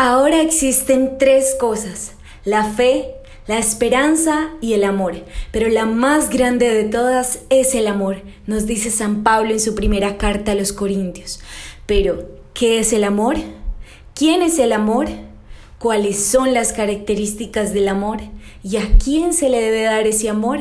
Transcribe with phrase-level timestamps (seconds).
[0.00, 2.12] Ahora existen tres cosas,
[2.44, 3.16] la fe,
[3.48, 8.64] la esperanza y el amor, pero la más grande de todas es el amor, nos
[8.66, 11.40] dice San Pablo en su primera carta a los Corintios.
[11.84, 13.38] Pero, ¿qué es el amor?
[14.14, 15.08] ¿Quién es el amor?
[15.80, 18.20] ¿Cuáles son las características del amor?
[18.62, 20.60] ¿Y a quién se le debe dar ese amor?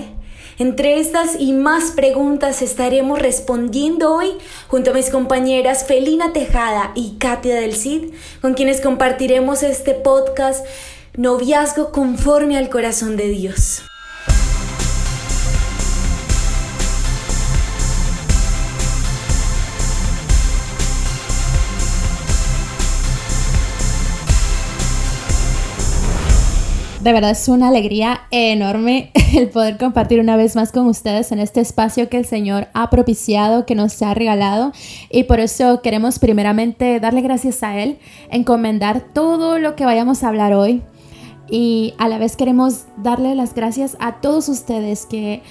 [0.60, 4.32] Entre estas y más preguntas estaremos respondiendo hoy
[4.68, 10.66] junto a mis compañeras Felina Tejada y Katia del Cid, con quienes compartiremos este podcast
[11.16, 13.84] Noviazgo conforme al corazón de Dios.
[27.08, 31.40] De verdad es una alegría enorme el poder compartir una vez más con ustedes en
[31.40, 34.74] este espacio que el Señor ha propiciado, que nos ha regalado.
[35.10, 37.98] Y por eso queremos primeramente darle gracias a Él,
[38.30, 40.82] encomendar todo lo que vayamos a hablar hoy.
[41.50, 45.44] Y a la vez queremos darle las gracias a todos ustedes que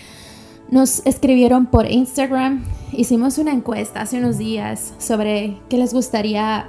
[0.68, 2.66] nos escribieron por Instagram.
[2.92, 6.68] Hicimos una encuesta hace unos días sobre qué les gustaría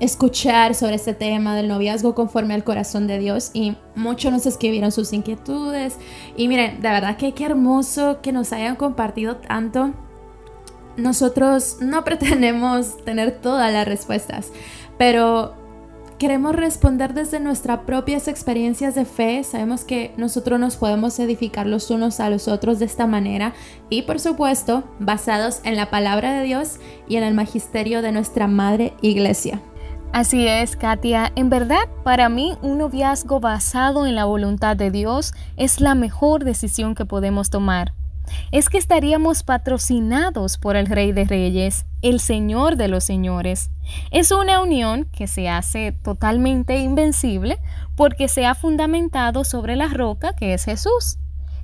[0.00, 4.92] escuchar sobre este tema del noviazgo conforme al corazón de Dios y muchos nos escribieron
[4.92, 5.96] sus inquietudes
[6.36, 9.92] y miren, de verdad que qué hermoso que nos hayan compartido tanto.
[10.96, 14.50] Nosotros no pretendemos tener todas las respuestas,
[14.98, 15.54] pero
[16.18, 19.42] queremos responder desde nuestras propias experiencias de fe.
[19.44, 23.52] Sabemos que nosotros nos podemos edificar los unos a los otros de esta manera
[23.90, 28.46] y por supuesto basados en la palabra de Dios y en el magisterio de nuestra
[28.46, 29.60] Madre Iglesia.
[30.14, 31.32] Así es, Katia.
[31.34, 36.44] En verdad, para mí un noviazgo basado en la voluntad de Dios es la mejor
[36.44, 37.94] decisión que podemos tomar.
[38.52, 43.72] Es que estaríamos patrocinados por el Rey de Reyes, el Señor de los Señores.
[44.12, 47.58] Es una unión que se hace totalmente invencible
[47.96, 51.18] porque se ha fundamentado sobre la roca que es Jesús.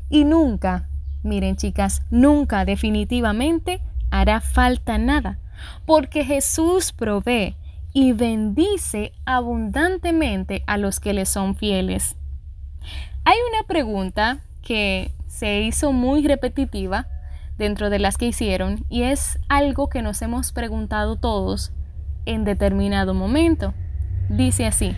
[0.08, 0.88] Y nunca,
[1.22, 3.80] miren chicas, nunca definitivamente
[4.10, 5.38] hará falta nada,
[5.86, 7.54] porque Jesús provee
[7.92, 12.16] y bendice abundantemente a los que le son fieles.
[13.24, 17.06] Hay una pregunta que se hizo muy repetitiva
[17.58, 21.72] dentro de las que hicieron y es algo que nos hemos preguntado todos
[22.26, 23.74] en determinado momento.
[24.28, 24.96] Dice así,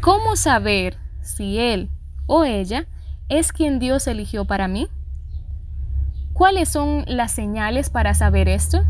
[0.00, 1.90] ¿cómo saber si él
[2.26, 2.86] o ella
[3.28, 4.88] es quien Dios eligió para mí?
[6.32, 8.84] ¿Cuáles son las señales para saber esto?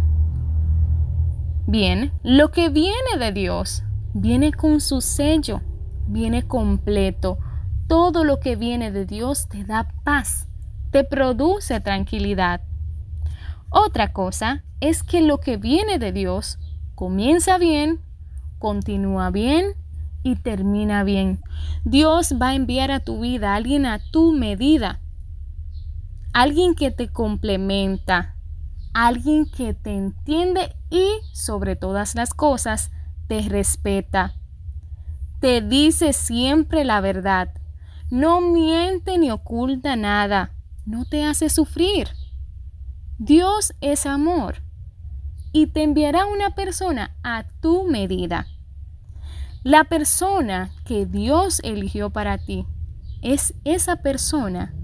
[1.69, 3.82] Bien, lo que viene de Dios
[4.15, 5.62] viene con su sello,
[6.06, 7.38] viene completo.
[7.88, 10.47] Todo lo que viene de Dios te da paz,
[10.93, 12.60] te produce tranquilidad.
[13.69, 16.60] Otra cosa es que lo que viene de Dios
[16.94, 18.00] comienza bien,
[18.60, 19.75] continúa bien
[20.22, 21.41] y termina bien.
[21.84, 25.00] Dios va a enviar a tu vida a alguien a tu medida,
[26.32, 28.36] alguien que te complementa,
[28.97, 32.91] alguien que te entiende y sobre todas las cosas
[33.29, 34.37] te respeta.
[35.39, 37.51] Te dice siempre la verdad.
[38.11, 40.53] No miente ni oculta nada.
[40.87, 42.09] No te hace sufrir.
[43.19, 44.62] Dios es amor
[45.53, 48.47] y te enviará una persona a tu medida.
[49.62, 52.67] La persona que Dios eligió para ti
[53.21, 54.75] es esa persona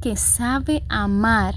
[0.00, 1.54] que sabe amar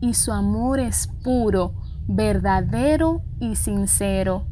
[0.00, 1.74] y su amor es puro,
[2.06, 4.46] verdadero y sincero.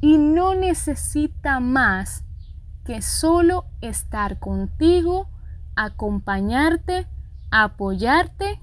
[0.00, 2.24] Y no necesita más
[2.84, 5.28] que solo estar contigo,
[5.76, 7.06] acompañarte,
[7.50, 8.60] apoyarte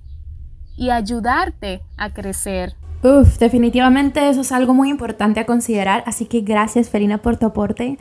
[0.76, 2.76] y ayudarte a crecer.
[3.02, 7.46] Uf, definitivamente eso es algo muy importante a considerar, así que gracias Felina por tu
[7.46, 7.98] aporte.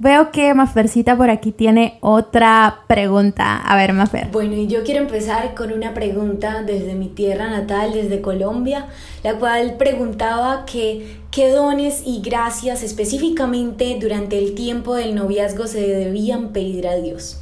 [0.00, 3.56] Veo que Mafercita por aquí tiene otra pregunta.
[3.56, 4.28] A ver, Mafer.
[4.30, 8.86] Bueno, y yo quiero empezar con una pregunta desde mi tierra natal, desde Colombia,
[9.24, 15.80] la cual preguntaba que qué dones y gracias específicamente durante el tiempo del noviazgo se
[15.80, 17.40] debían pedir a Dios.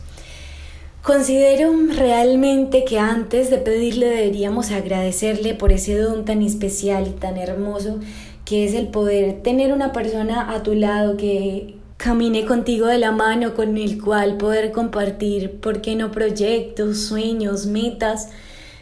[1.02, 7.36] Considero realmente que antes de pedirle deberíamos agradecerle por ese don tan especial y tan
[7.36, 8.00] hermoso
[8.46, 13.12] que es el poder tener una persona a tu lado que camine contigo de la
[13.12, 18.28] mano con el cual poder compartir, ¿por qué no proyectos, sueños, metas,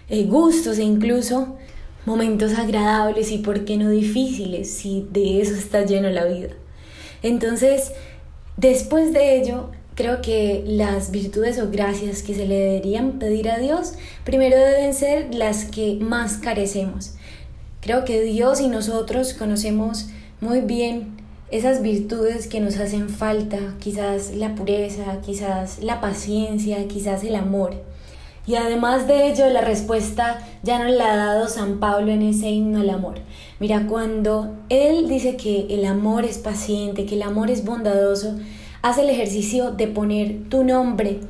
[0.08, 1.56] eh, gustos e incluso
[2.06, 6.50] momentos agradables y por qué no difíciles si de eso está lleno la vida?
[7.22, 7.92] Entonces,
[8.56, 13.58] después de ello, creo que las virtudes o gracias que se le deberían pedir a
[13.58, 13.94] Dios,
[14.24, 17.14] primero deben ser las que más carecemos.
[17.80, 20.06] Creo que Dios y nosotros conocemos
[20.40, 21.13] muy bien
[21.54, 27.76] esas virtudes que nos hacen falta, quizás la pureza, quizás la paciencia, quizás el amor.
[28.44, 32.50] Y además de ello, la respuesta ya nos la ha dado San Pablo en ese
[32.50, 33.20] himno al amor.
[33.60, 38.34] Mira, cuando él dice que el amor es paciente, que el amor es bondadoso,
[38.82, 41.20] hace el ejercicio de poner tu nombre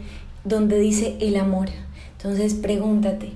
[0.43, 1.69] donde dice el amor.
[2.17, 3.29] Entonces pregúntate,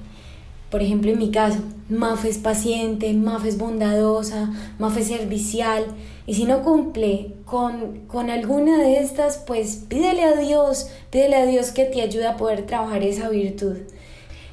[0.70, 1.58] por ejemplo en mi caso,
[1.90, 5.84] Maf es paciente, Maf es bondadosa, Maf es servicial,
[6.28, 11.46] y si no cumple con, con alguna de estas, pues pídele a Dios, pídele a
[11.46, 13.78] Dios que te ayude a poder trabajar esa virtud.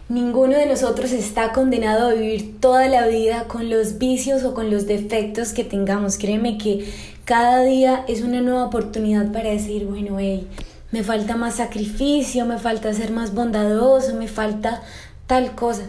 [0.07, 4.71] Ninguno de nosotros está condenado a vivir toda la vida con los vicios o con
[4.71, 6.17] los defectos que tengamos.
[6.17, 6.89] Créeme que
[7.25, 10.47] cada día es una nueva oportunidad para decir, bueno, hey,
[10.91, 14.81] me falta más sacrificio, me falta ser más bondadoso, me falta
[15.27, 15.83] tal cosa.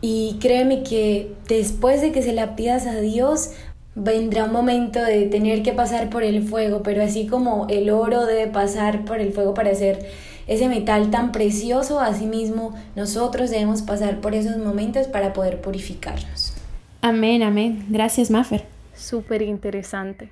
[0.00, 3.50] Y créeme que después de que se la pidas a Dios,
[3.94, 8.24] vendrá un momento de tener que pasar por el fuego, pero así como el oro
[8.26, 10.06] debe pasar por el fuego para hacer
[10.46, 16.54] ese metal tan precioso, asimismo nosotros debemos pasar por esos momentos para poder purificarnos.
[17.00, 17.84] Amén, amén.
[17.88, 18.64] Gracias, Maffer.
[18.94, 20.30] Súper interesante.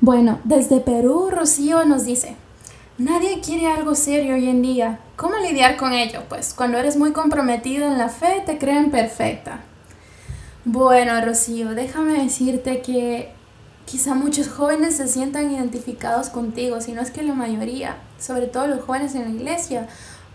[0.00, 2.36] Bueno, desde Perú, Rocío nos dice,
[2.98, 4.98] nadie quiere algo serio hoy en día.
[5.16, 6.22] ¿Cómo lidiar con ello?
[6.28, 9.60] Pues cuando eres muy comprometido en la fe, te creen perfecta.
[10.66, 13.28] Bueno, Rocío, déjame decirte que
[13.84, 18.66] quizá muchos jóvenes se sientan identificados contigo, si no es que la mayoría, sobre todo
[18.66, 19.88] los jóvenes en la iglesia,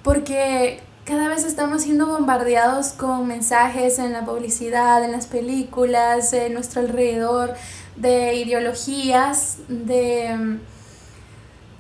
[0.03, 6.53] porque cada vez estamos siendo bombardeados con mensajes en la publicidad, en las películas, en
[6.53, 7.55] nuestro alrededor,
[7.95, 10.59] de ideologías, de mm,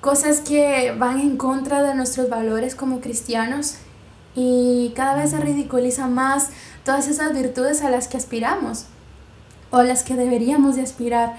[0.01, 3.75] cosas que van en contra de nuestros valores como cristianos
[4.35, 6.49] y cada vez se ridiculiza más
[6.83, 8.85] todas esas virtudes a las que aspiramos
[9.71, 11.35] o a las que deberíamos de aspirar.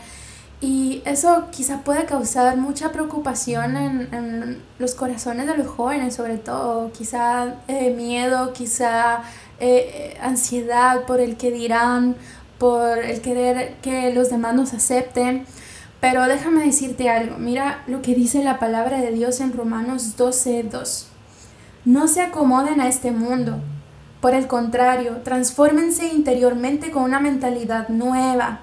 [0.60, 6.92] Y eso quizá puede causar mucha preocupación en, los corazones de los jóvenes, sobre todo,
[6.92, 9.22] quizá eh, miedo, quizá
[9.58, 12.14] eh, ansiedad por el que dirán,
[12.58, 15.46] por el querer que los demás nos acepten.
[16.00, 21.06] Pero déjame decirte algo, mira lo que dice la palabra de Dios en Romanos 12:2.
[21.84, 23.60] No se acomoden a este mundo,
[24.20, 28.60] por el contrario, transfórmense interiormente con una mentalidad nueva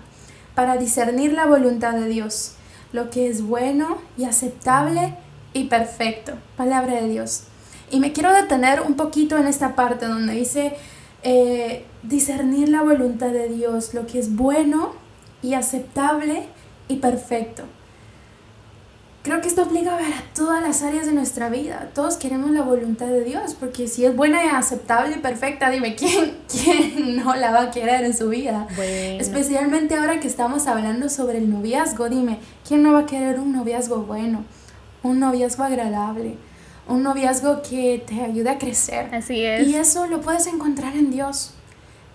[0.56, 2.54] para discernir la voluntad de Dios,
[2.92, 5.16] lo que es bueno y aceptable
[5.54, 6.34] y perfecto.
[6.56, 7.44] Palabra de Dios.
[7.90, 10.76] Y me quiero detener un poquito en esta parte donde dice
[11.24, 14.94] eh, discernir la voluntad de Dios, lo que es bueno
[15.42, 16.44] y aceptable
[16.88, 17.64] y perfecto.
[19.28, 20.00] Creo que esto aplica a
[20.34, 21.90] todas las áreas de nuestra vida.
[21.94, 25.96] Todos queremos la voluntad de Dios, porque si es buena y aceptable y perfecta, dime,
[25.96, 28.70] ¿quién, quién no la va a querer en su vida?
[29.20, 33.52] Especialmente ahora que estamos hablando sobre el noviazgo, dime, ¿quién no va a querer un
[33.52, 34.46] noviazgo bueno?
[35.04, 36.38] Un noviazgo agradable,
[36.88, 39.14] un noviazgo que te ayude a crecer.
[39.14, 39.68] Así es.
[39.68, 41.54] Y eso lo puedes encontrar en Dios.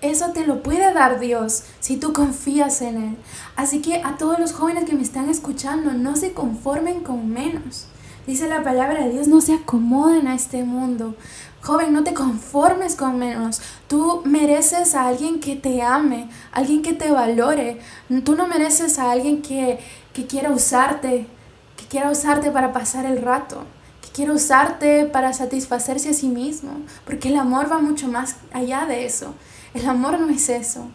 [0.02, 3.16] Eso te lo puede dar Dios si tú confías en Él.
[3.54, 7.86] Así que a todos los jóvenes que me están escuchando, no se conformen con menos.
[8.26, 11.14] Dice la palabra de Dios, no se acomoden a este mundo.
[11.62, 13.62] Joven, no te conformes con menos.
[13.86, 17.78] Tú mereces a alguien que te ame, alguien que te valore.
[18.24, 19.78] Tú no mereces a alguien que,
[20.12, 21.28] que quiera usarte,
[21.76, 23.62] que quiera usarte para pasar el rato,
[24.00, 26.72] que quiera usarte para satisfacerse a sí mismo,
[27.04, 29.34] porque el amor va mucho más allá de eso.
[29.74, 30.86] El amor no es eso.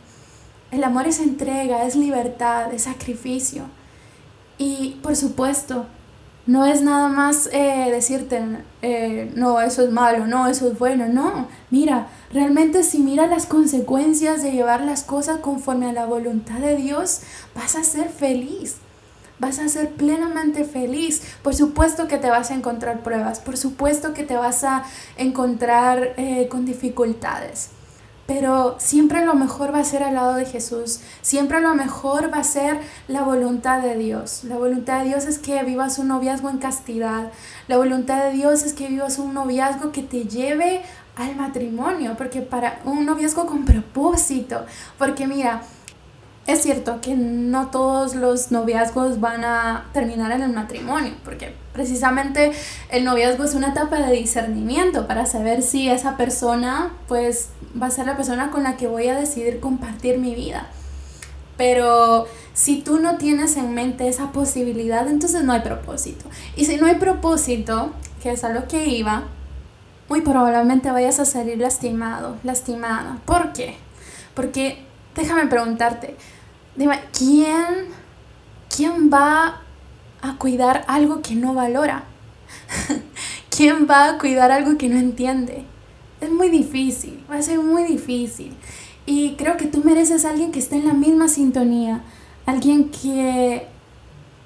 [0.71, 3.63] El amor es entrega, es libertad, es sacrificio.
[4.57, 5.85] Y por supuesto,
[6.45, 8.41] no es nada más eh, decirte,
[8.81, 11.07] eh, no, eso es malo, no, eso es bueno.
[11.07, 16.59] No, mira, realmente si miras las consecuencias de llevar las cosas conforme a la voluntad
[16.59, 17.21] de Dios,
[17.55, 18.77] vas a ser feliz.
[19.39, 21.21] Vas a ser plenamente feliz.
[21.43, 24.83] Por supuesto que te vas a encontrar pruebas, por supuesto que te vas a
[25.17, 27.69] encontrar eh, con dificultades
[28.27, 32.39] pero siempre lo mejor va a ser al lado de Jesús, siempre lo mejor va
[32.39, 34.43] a ser la voluntad de Dios.
[34.43, 37.31] La voluntad de Dios es que vivas un noviazgo en castidad,
[37.67, 40.83] la voluntad de Dios es que vivas un noviazgo que te lleve
[41.15, 44.65] al matrimonio, porque para un noviazgo con propósito,
[44.99, 45.63] porque mira,
[46.47, 52.53] es cierto que no todos los noviazgos van a terminar en el matrimonio, porque precisamente
[52.89, 57.49] el noviazgo es una etapa de discernimiento para saber si esa persona pues
[57.79, 60.67] va a ser la persona con la que voy a decidir compartir mi vida.
[61.57, 66.25] Pero si tú no tienes en mente esa posibilidad, entonces no hay propósito.
[66.55, 67.91] Y si no hay propósito,
[68.23, 69.23] que es a lo que iba,
[70.07, 73.17] muy probablemente vayas a salir lastimado, lastimada.
[73.25, 73.75] ¿Por qué?
[74.33, 74.85] Porque
[75.15, 76.15] déjame preguntarte,
[76.77, 77.87] Dime, ¿quién,
[78.73, 79.61] ¿quién va
[80.21, 82.03] a cuidar algo que no valora?
[83.49, 85.65] ¿Quién va a cuidar algo que no entiende?
[86.21, 88.55] Es muy difícil, va a ser muy difícil.
[89.07, 92.03] Y creo que tú mereces a alguien que esté en la misma sintonía,
[92.45, 93.65] alguien que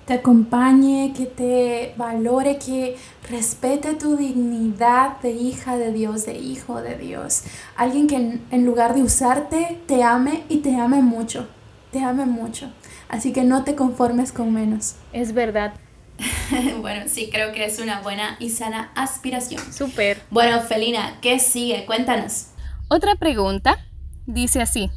[0.05, 2.95] te acompañe, que te valore, que
[3.29, 7.43] respete tu dignidad de hija de Dios, de hijo de Dios.
[7.75, 11.47] Alguien que en, lugar de usarte, te ame y te ame mucho.
[11.91, 12.71] Te ame mucho.
[13.09, 14.95] Así que no te conformes con menos.
[15.11, 15.73] Es verdad.
[16.81, 19.61] bueno, sí, creo que es una buena y sana aspiración.
[19.73, 20.21] Súper.
[20.29, 21.85] Bueno, Felina, ¿qué sigue?
[21.85, 22.47] Cuéntanos.
[22.87, 23.77] Otra pregunta
[24.25, 24.89] dice así.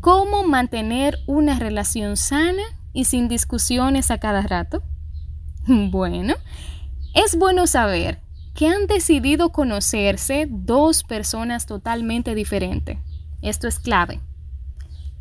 [0.00, 4.82] ¿Cómo mantener una relación sana y sin discusiones a cada rato?
[5.66, 6.34] Bueno,
[7.14, 8.18] es bueno saber
[8.54, 12.98] que han decidido conocerse dos personas totalmente diferentes.
[13.42, 14.20] Esto es clave.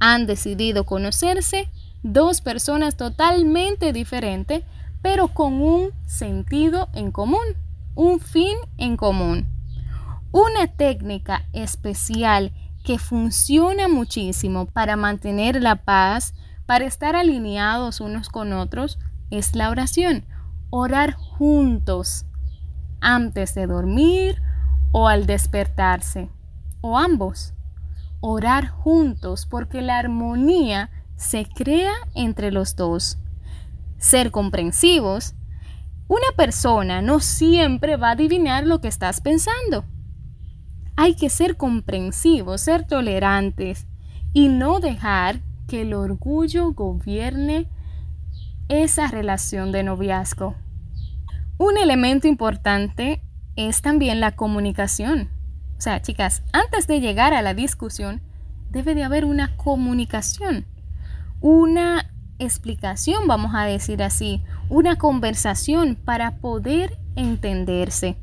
[0.02, 1.70] Han decidido conocerse
[2.02, 4.64] dos personas totalmente diferentes,
[5.04, 7.46] pero con un sentido en común,
[7.94, 9.48] un fin en común.
[10.32, 12.52] Una técnica especial
[12.84, 16.34] que funciona muchísimo para mantener la paz
[16.66, 18.98] para estar alineados unos con otros
[19.30, 20.26] es la oración.
[20.72, 22.26] Orar juntos
[23.02, 24.42] antes de dormir
[24.92, 26.30] o al despertarse,
[26.82, 27.54] o ambos.
[28.22, 33.18] Orar juntos porque la armonía se crea entre los dos.
[33.98, 35.34] Ser comprensivos.
[36.08, 39.86] Una persona no siempre va a adivinar lo que estás pensando.
[40.96, 43.88] Hay que ser comprensivos, ser tolerantes
[44.34, 47.70] y no dejar que el orgullo gobierne
[48.70, 50.56] esa relación de noviazgo.
[51.58, 53.22] Un elemento importante
[53.56, 55.30] es también la comunicación.
[55.82, 58.22] O sea, chicas, antes de llegar a la discusión,
[58.70, 60.68] debe de haber una comunicación,
[61.40, 62.08] una
[62.38, 68.16] explicación, vamos a decir así, una conversación para poder entenderse.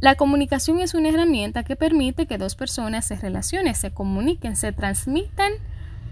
[0.00, 4.72] La comunicación es una herramienta que permite que dos personas se relacionen, se comuniquen, se
[4.72, 5.52] transmitan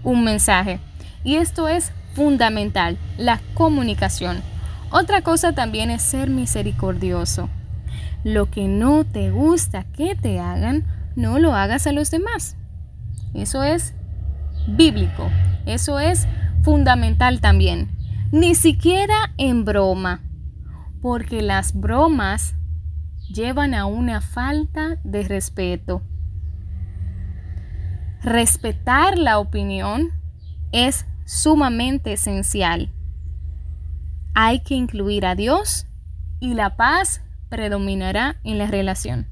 [0.05, 0.79] un mensaje.
[1.25, 4.41] Y esto es fundamental, la comunicación.
[4.89, 7.49] Otra cosa también es ser misericordioso.
[8.23, 10.85] Lo que no te gusta que te hagan,
[11.15, 12.55] no lo hagas a los demás.
[13.33, 13.95] Eso es
[14.67, 15.29] bíblico.
[15.65, 16.27] Eso es
[16.63, 17.89] fundamental también.
[18.31, 20.21] Ni siquiera en broma.
[21.01, 22.55] Porque las bromas
[23.27, 26.03] llevan a una falta de respeto.
[28.21, 30.11] Respetar la opinión
[30.71, 32.91] es sumamente esencial.
[34.35, 35.87] Hay que incluir a Dios
[36.39, 39.27] y la paz predominará en la relación.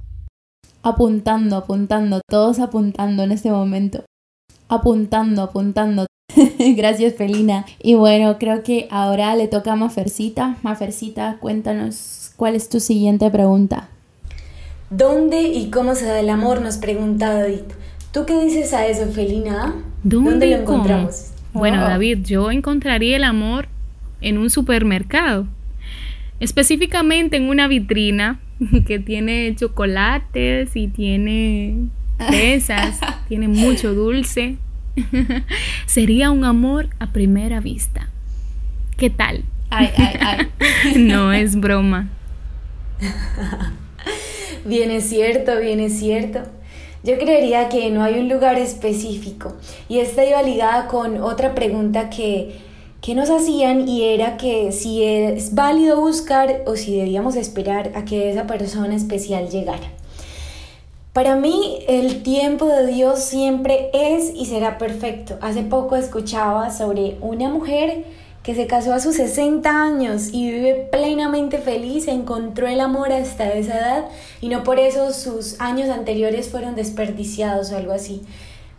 [0.83, 4.03] Apuntando, apuntando, todos apuntando en este momento.
[4.67, 6.05] Apuntando, apuntando.
[6.59, 7.65] Gracias, Felina.
[7.81, 10.57] Y bueno, creo que ahora le toca a Mafercita.
[10.61, 13.89] Mafercita, cuéntanos cuál es tu siguiente pregunta.
[14.89, 16.61] ¿Dónde y cómo se da el amor?
[16.61, 17.61] Nos pregunta David.
[18.11, 19.75] ¿Tú qué dices a eso, Felina?
[20.03, 21.31] ¿Dónde, lo encontramos?
[21.53, 21.87] Bueno, oh.
[21.87, 23.67] David, yo encontraría el amor
[24.21, 25.47] en un supermercado,
[26.39, 28.39] específicamente en una vitrina
[28.87, 34.57] que tiene chocolates y tiene fresas, tiene mucho dulce.
[35.85, 38.09] Sería un amor a primera vista.
[38.97, 39.43] ¿Qué tal?
[39.69, 40.95] Ay, ay, ay.
[40.97, 42.09] no es broma.
[44.65, 46.41] bien es cierto, bien es cierto.
[47.03, 49.55] Yo creería que no hay un lugar específico
[49.87, 52.57] y esta iba ligada con otra pregunta que,
[53.01, 58.05] que nos hacían y era que si es válido buscar o si debíamos esperar a
[58.05, 59.91] que esa persona especial llegara.
[61.13, 65.37] Para mí el tiempo de Dios siempre es y será perfecto.
[65.41, 68.05] Hace poco escuchaba sobre una mujer
[68.43, 73.51] que se casó a sus 60 años y vive plenamente feliz, encontró el amor hasta
[73.53, 74.05] esa edad
[74.39, 78.21] y no por eso sus años anteriores fueron desperdiciados o algo así.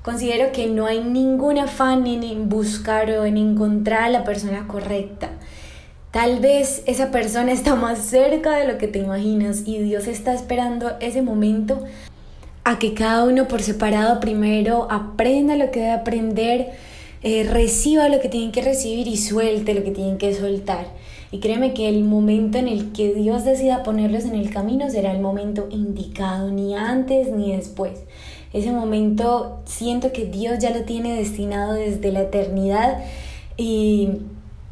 [0.03, 5.31] Considero que no hay ningún afán en buscar o en encontrar a la persona correcta.
[6.11, 10.33] Tal vez esa persona está más cerca de lo que te imaginas y Dios está
[10.33, 11.85] esperando ese momento
[12.65, 16.71] a que cada uno por separado primero aprenda lo que debe aprender,
[17.23, 20.87] eh, reciba lo que tienen que recibir y suelte lo que tienen que soltar.
[21.31, 25.13] Y créeme que el momento en el que Dios decida ponerlos en el camino será
[25.13, 28.01] el momento indicado, ni antes ni después.
[28.53, 33.05] Ese momento siento que Dios ya lo tiene destinado desde la eternidad
[33.57, 34.09] y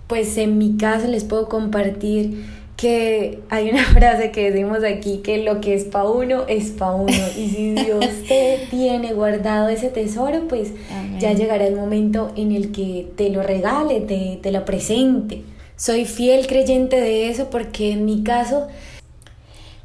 [0.08, 2.44] pues en mi caso les puedo compartir
[2.76, 6.94] que hay una frase que decimos aquí que lo que es pa' uno es pa'
[6.94, 10.72] uno y si Dios te tiene guardado ese tesoro pues
[11.20, 15.42] ya llegará el momento en el que te lo regale, te, te lo presente.
[15.76, 18.68] Soy fiel creyente de eso porque en mi caso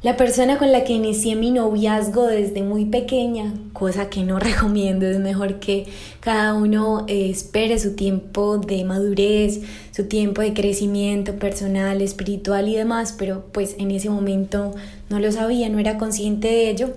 [0.04, 5.06] la persona con la que inicié mi noviazgo desde muy pequeña, cosa que no recomiendo,
[5.06, 5.86] es mejor que
[6.20, 12.76] cada uno eh, espere su tiempo de madurez, su tiempo de crecimiento personal, espiritual y
[12.76, 14.74] demás, pero pues en ese momento
[15.08, 16.90] no lo sabía, no era consciente de ello.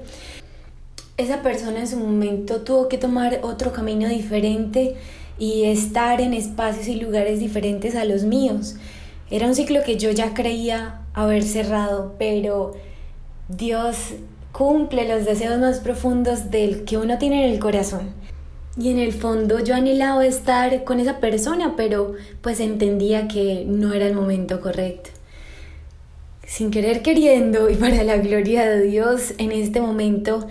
[1.15, 4.95] Esa persona en su momento tuvo que tomar otro camino diferente
[5.39, 8.75] y estar en espacios y lugares diferentes a los míos.
[9.31, 12.73] Era un ciclo que yo ya creía haber cerrado, pero
[13.49, 14.13] Dios
[14.51, 18.09] cumple los deseos más profundos del que uno tiene en el corazón.
[18.77, 23.93] Y en el fondo yo anhelaba estar con esa persona, pero pues entendía que no
[23.93, 25.11] era el momento correcto.
[26.45, 30.47] Sin querer queriendo y para la gloria de Dios, en este momento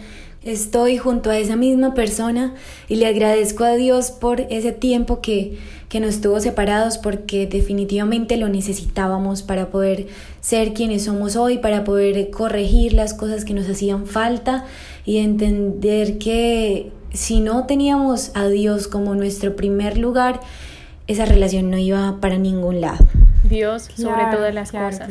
[0.46, 2.54] estoy junto a esa misma persona
[2.88, 8.36] y le agradezco a Dios por ese tiempo que, que nos tuvo separados porque definitivamente
[8.36, 10.06] lo necesitábamos para poder
[10.40, 14.64] ser quienes somos hoy, para poder corregir las cosas que nos hacían falta
[15.04, 20.40] y entender que si no teníamos a Dios como nuestro primer lugar,
[21.08, 23.04] esa relación no iba para ningún lado.
[23.42, 25.08] Dios sobre todas las cosas.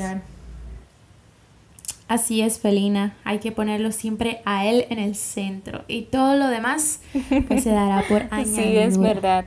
[2.07, 3.17] Así es, Felina.
[3.23, 5.83] Hay que ponerlo siempre a Él en el centro.
[5.87, 6.99] Y todo lo demás
[7.47, 8.63] pues, se dará por añadidura.
[8.63, 9.45] Sí, es verdad.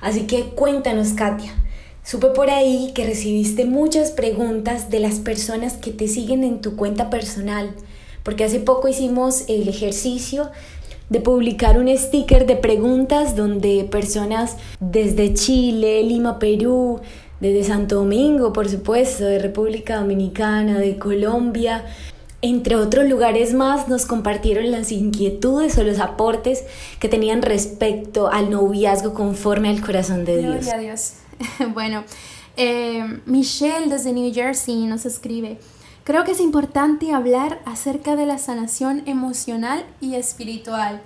[0.00, 1.52] Así que cuéntanos, Katia.
[2.02, 6.74] Supe por ahí que recibiste muchas preguntas de las personas que te siguen en tu
[6.74, 7.74] cuenta personal,
[8.24, 10.50] porque hace poco hicimos el ejercicio
[11.10, 17.00] de publicar un sticker de preguntas donde personas desde Chile, Lima, Perú,
[17.42, 21.84] desde Santo Domingo, por supuesto, de República Dominicana, de Colombia,
[22.40, 26.62] entre otros lugares más, nos compartieron las inquietudes o los aportes
[27.00, 30.54] que tenían respecto al noviazgo conforme al corazón de Dios.
[30.54, 31.14] Gloria a Dios.
[31.74, 32.04] bueno,
[32.56, 35.58] eh, Michelle desde New Jersey nos escribe.
[36.04, 41.02] Creo que es importante hablar acerca de la sanación emocional y espiritual.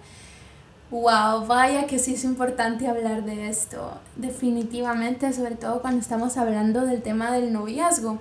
[0.91, 3.99] Wow, vaya que sí es importante hablar de esto.
[4.15, 8.21] Definitivamente, sobre todo cuando estamos hablando del tema del noviazgo.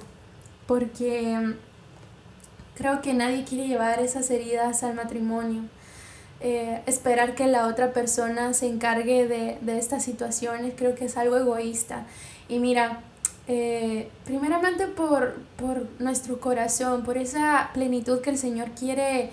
[0.66, 1.54] Porque mm,
[2.76, 5.62] creo que nadie quiere llevar esas heridas al matrimonio.
[6.42, 11.18] Eh, esperar que la otra persona se encargue de, de, estas situaciones creo que es
[11.18, 12.06] algo egoísta.
[12.50, 13.02] Y mira,
[13.48, 19.30] eh, primeramente por, por nuestro corazón, por esa plenitud que el Señor quiere,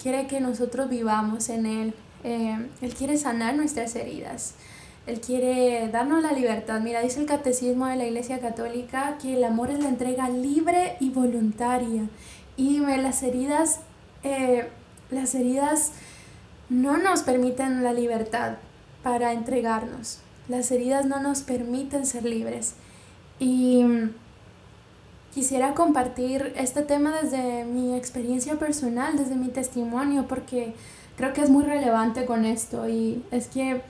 [0.00, 1.94] quiere que nosotros vivamos en Él.
[2.24, 4.54] Eh, él quiere sanar nuestras heridas.
[5.06, 6.80] Él quiere darnos la libertad.
[6.80, 10.96] Mira, dice el catecismo de la Iglesia Católica que el amor es la entrega libre
[11.00, 12.08] y voluntaria.
[12.56, 13.80] Y las heridas,
[14.22, 14.68] eh,
[15.10, 15.92] las heridas
[16.68, 18.56] no nos permiten la libertad
[19.02, 20.20] para entregarnos.
[20.48, 22.74] Las heridas no nos permiten ser libres.
[23.38, 23.84] Y
[25.34, 30.74] quisiera compartir este tema desde mi experiencia personal, desde mi testimonio, porque
[31.20, 33.82] creo que es muy relevante con esto y es que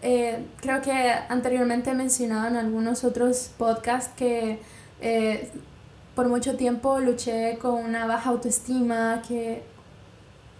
[0.00, 4.58] eh, creo que anteriormente he mencionado en algunos otros podcasts que
[5.02, 5.50] eh,
[6.14, 9.62] por mucho tiempo luché con una baja autoestima, que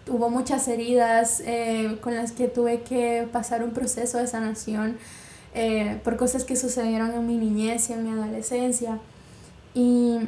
[0.07, 4.99] hubo muchas heridas eh, con las que tuve que pasar un proceso de sanación
[6.05, 8.99] por cosas que sucedieron en mi niñez y en mi adolescencia.
[9.75, 10.19] Y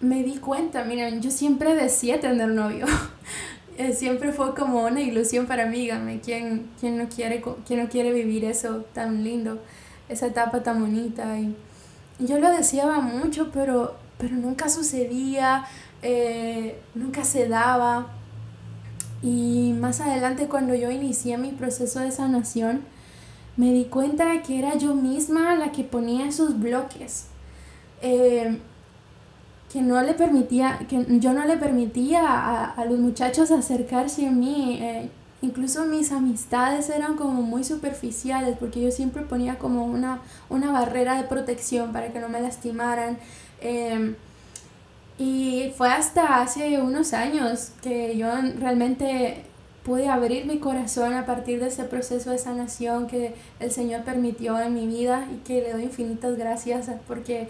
[0.00, 2.86] me di cuenta, miren, yo siempre decía tener novio.
[3.76, 7.88] Eh, siempre fue como una ilusión para mí, dígame, ¿quién, quién, no quiere, ¿quién no
[7.88, 9.60] quiere vivir eso tan lindo,
[10.08, 11.38] esa etapa tan bonita?
[11.38, 11.56] Y,
[12.20, 15.64] yo lo deseaba mucho, pero, pero nunca sucedía,
[16.02, 18.06] eh, nunca se daba.
[19.20, 22.82] Y más adelante cuando yo inicié mi proceso de sanación,
[23.56, 27.26] me di cuenta de que era yo misma la que ponía esos bloques.
[28.00, 28.60] Eh,
[29.74, 34.30] que no le permitía, que yo no le permitía a, a los muchachos acercarse a
[34.30, 34.78] mí.
[34.80, 35.10] Eh,
[35.42, 41.16] incluso mis amistades eran como muy superficiales porque yo siempre ponía como una, una barrera
[41.20, 43.18] de protección para que no me lastimaran.
[43.60, 44.14] Em,
[45.18, 48.28] y fue hasta hace unos años que yo
[48.60, 49.42] realmente
[49.84, 54.60] pude abrir mi corazón a partir de ese proceso de sanación que el Señor permitió
[54.60, 57.48] en mi vida y que le doy infinitas gracias porque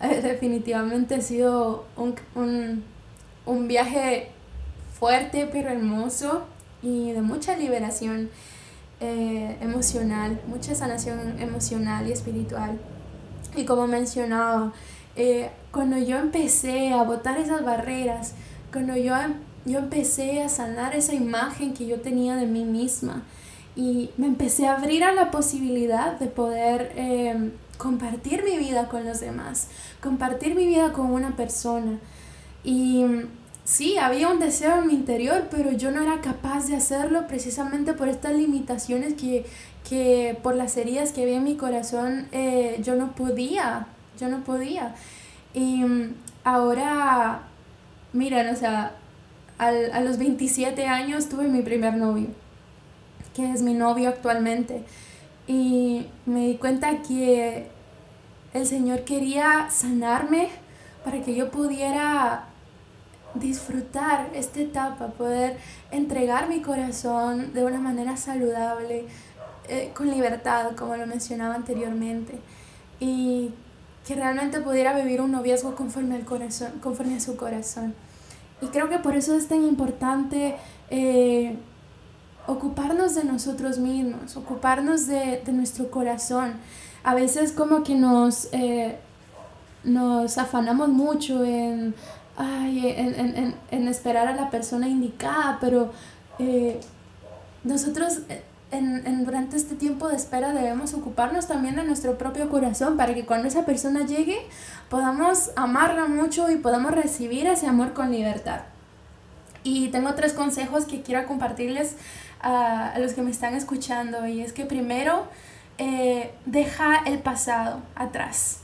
[0.22, 2.82] definitivamente ha sido un,
[3.68, 4.28] viaje
[4.98, 6.44] fuerte pero hermoso
[6.82, 8.30] y de mucha liberación
[9.00, 12.78] eh, emocional, mucha sanación emocional y espiritual.
[13.56, 14.72] Y como mencionaba,
[15.16, 18.34] Eh, cuando yo empecé a botar esas barreras,
[18.72, 19.14] cuando yo,
[19.64, 23.22] yo empecé a sanar esa imagen que yo tenía de mí misma
[23.76, 29.04] y me empecé a abrir a la posibilidad de poder em, compartir mi vida con
[29.04, 29.68] los demás,
[30.02, 31.98] compartir mi vida con una persona.
[32.62, 33.04] Y
[33.64, 37.92] sí, había un deseo en mi interior, pero yo no era capaz de hacerlo precisamente
[37.92, 39.46] por estas limitaciones que,
[39.88, 43.86] que por las heridas que había en mi corazón, eh, yo no podía,
[44.18, 44.94] yo no podía.
[45.52, 47.42] Y mm, ahora,
[48.12, 48.92] miren, o sea,
[49.58, 52.28] al, a los 27 años tuve mi primer novio,
[53.34, 54.84] que es mi novio actualmente.
[55.46, 57.68] Y me di cuenta que
[58.54, 60.48] el Señor quería sanarme
[61.04, 62.46] para que yo pudiera
[63.34, 65.58] disfrutar esta etapa, poder
[65.90, 69.06] entregar mi corazón de una manera saludable,
[69.68, 72.38] eh, con libertad, como lo mencionaba anteriormente,
[73.00, 73.50] y
[74.06, 77.94] que realmente pudiera vivir un noviazgo conforme al corazón, conforme a su corazón.
[78.60, 80.56] Y creo que por eso es tan importante
[80.90, 81.56] eh,
[82.46, 86.54] ocuparnos de nosotros mismos, ocuparnos de, de, nuestro corazón.
[87.02, 88.98] A veces como que nos, eh,
[89.82, 91.94] nos afanamos mucho en,
[92.36, 95.92] ay, en, en, en, esperar a la persona indicada, pero
[97.62, 98.20] nosotros
[98.74, 103.24] en, durante este tiempo de espera debemos ocuparnos también de nuestro propio corazón para que
[103.24, 104.38] cuando esa persona llegue
[104.88, 108.60] podamos amarla mucho y podamos recibir ese amor con libertad.
[109.64, 111.96] Y tengo tres consejos que quiero compartirles
[112.40, 115.26] a, los que me están escuchando y es que primero
[115.78, 118.58] eh, deja el pasado atrás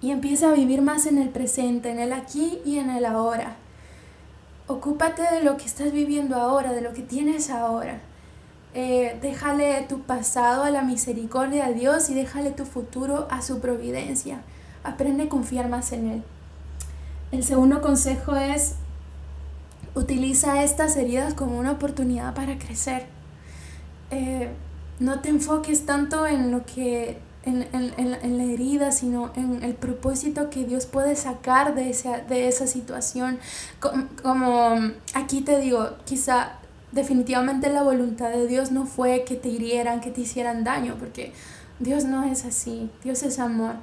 [0.00, 3.56] y empieza a vivir más en el presente, en el aquí y en el ahora.
[4.66, 8.00] Ocúpate de lo que estás viviendo ahora, de lo que tienes ahora.
[8.74, 13.60] Eh, déjale tu pasado a la misericordia de Dios y déjale tu futuro a su
[13.60, 14.42] providencia.
[14.84, 16.22] Aprende a confiar más en Él.
[17.32, 18.74] El segundo consejo es,
[19.98, 23.06] utiliza estas heridas como una oportunidad para crecer.
[24.10, 24.50] Eh,
[25.00, 29.74] no te enfoques tanto en lo que en, en, en, la herida, sino en el
[29.74, 33.38] propósito que Dios puede sacar de esa, de esa situación.
[33.80, 36.58] Como, como aquí te digo, quizá
[36.92, 41.32] definitivamente la voluntad de Dios no fue que te hirieran, que te hicieran daño, porque
[41.78, 43.76] Dios no es así, Dios es amor.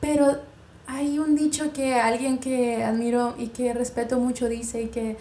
[0.00, 0.38] Pero
[0.86, 5.16] hay un dicho que alguien que admiro y que respeto mucho dice y que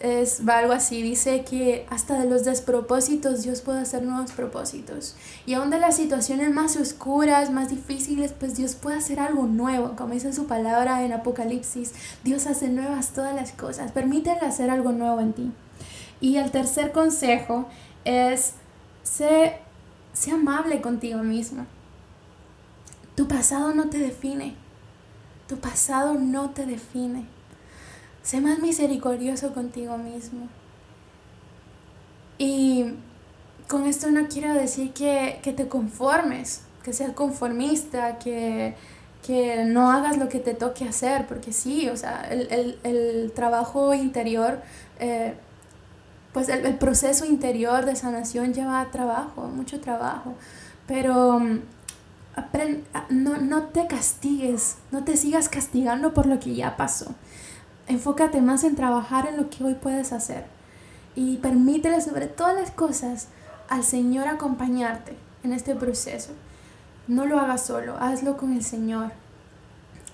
[0.00, 5.16] es algo así, dice que hasta de los despropósitos Dios puede hacer nuevos propósitos.
[5.46, 9.96] Y aún de las situaciones más oscuras, más difíciles, pues Dios puede hacer algo nuevo.
[9.96, 13.92] Como dice su palabra en Apocalipsis, Dios hace nuevas todas las cosas.
[13.92, 15.52] Permítele hacer algo nuevo en ti.
[16.20, 17.66] Y el tercer consejo
[18.04, 18.52] es,
[19.02, 19.58] sé,
[20.12, 21.66] sé amable contigo mismo.
[23.14, 24.56] Tu pasado no te define.
[25.48, 27.35] Tu pasado no te define.
[28.26, 30.48] Sé más misericordioso contigo mismo.
[32.38, 32.86] Y
[33.68, 38.74] con esto no quiero decir que, te conformes, que seas conformista, que,
[39.66, 44.60] no hagas lo que te toque hacer, porque sí, o sea, el, trabajo interior
[44.98, 45.34] eh,
[46.32, 50.34] pues el, proceso interior de sanación lleva trabajo, mucho trabajo,
[50.88, 51.60] pero mm,
[53.10, 57.14] no, no te castigues, no te sigas castigando por lo que ya pasó.
[57.88, 60.44] Enfócate más en trabajar en lo que hoy puedes hacer
[61.14, 63.28] y permítele sobre todas las cosas
[63.68, 65.12] al Señor acompañarte
[65.44, 66.32] en este proceso.
[67.06, 69.12] No lo hagas solo, hazlo con el Señor.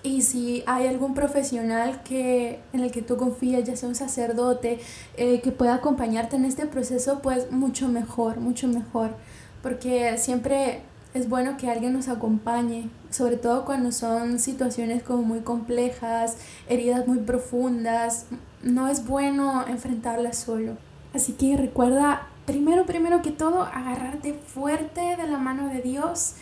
[0.03, 4.79] Y si hay algún profesional que, en el que tú confías, ya sea un sacerdote,
[5.15, 9.15] eh, que pueda acompañarte en este proceso, pues mucho mejor, mucho mejor.
[9.61, 10.81] Porque siempre
[11.13, 17.07] es bueno que alguien nos acompañe, sobre todo cuando son situaciones como muy complejas, heridas
[17.07, 18.25] muy profundas.
[18.63, 20.77] No es bueno enfrentarlas solo.
[21.13, 26.35] Así que recuerda, primero, primero que todo, agarrarte fuerte de la mano de Dios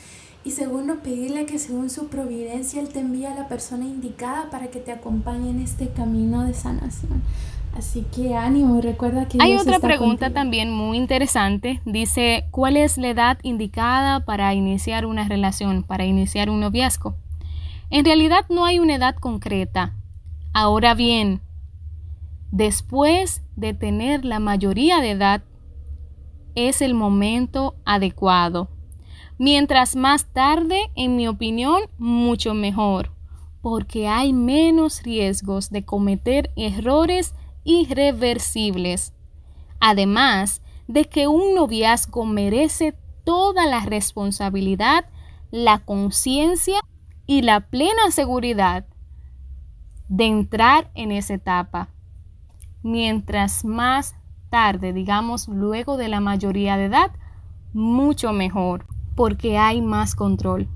[0.44, 4.68] y segundo, pedirle que según su providencia Él te envíe a la persona indicada para
[4.68, 7.22] que te acompañe en este camino de sanación.
[7.74, 9.38] Así que ánimo y recuerda que...
[9.42, 11.82] Hay otra pregunta también muy interesante.
[11.86, 17.16] Dice, ¿cuál es la edad indicada para iniciar una relación, para iniciar un noviazgo?
[17.90, 19.96] En realidad no hay una edad concreta.
[20.54, 21.42] Ahora bien,
[22.52, 25.44] después de tener la mayoría de edad,
[26.56, 28.70] es el momento adecuado
[29.44, 33.10] Mientras más tarde, en mi opinión, mucho mejor,
[33.64, 39.14] porque hay menos riesgos de cometer errores irreversibles.
[39.80, 45.06] Además de que un noviazgo merece toda la responsabilidad,
[45.52, 46.80] la conciencia
[47.26, 48.86] y la plena seguridad
[50.08, 51.90] de entrar en esa etapa.
[52.84, 54.16] Mientras más
[54.50, 57.12] tarde, digamos luego de la mayoría de edad,
[57.74, 60.68] mucho mejor, porque hay más control.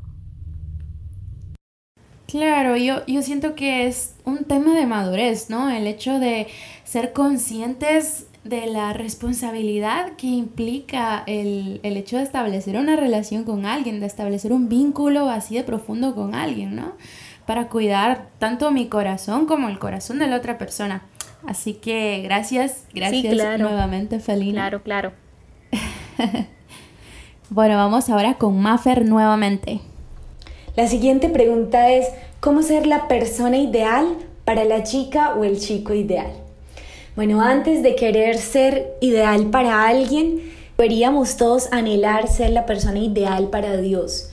[2.28, 5.70] Claro, yo, yo siento que es un tema de madurez, ¿no?
[5.70, 6.48] El hecho de
[6.84, 13.66] ser conscientes de la responsabilidad que implica el, el, hecho de establecer una relación con
[13.66, 16.94] alguien, de establecer un vínculo así de profundo con alguien, ¿no?
[17.46, 21.04] Para cuidar tanto mi corazón como el corazón de la otra persona.
[21.48, 24.62] Así que gracias, gracias nuevamente, Felina.
[24.62, 25.14] Claro, claro.
[27.50, 29.82] bueno, vamos ahora con Maffer nuevamente.
[30.76, 32.08] La siguiente pregunta es,
[32.42, 36.34] ¿cómo ser la persona ideal para la chica o el chico ideal?
[37.16, 43.50] Bueno, antes de querer ser ideal para alguien, deberíamos todos anhelar ser la persona ideal
[43.50, 44.32] para Dios,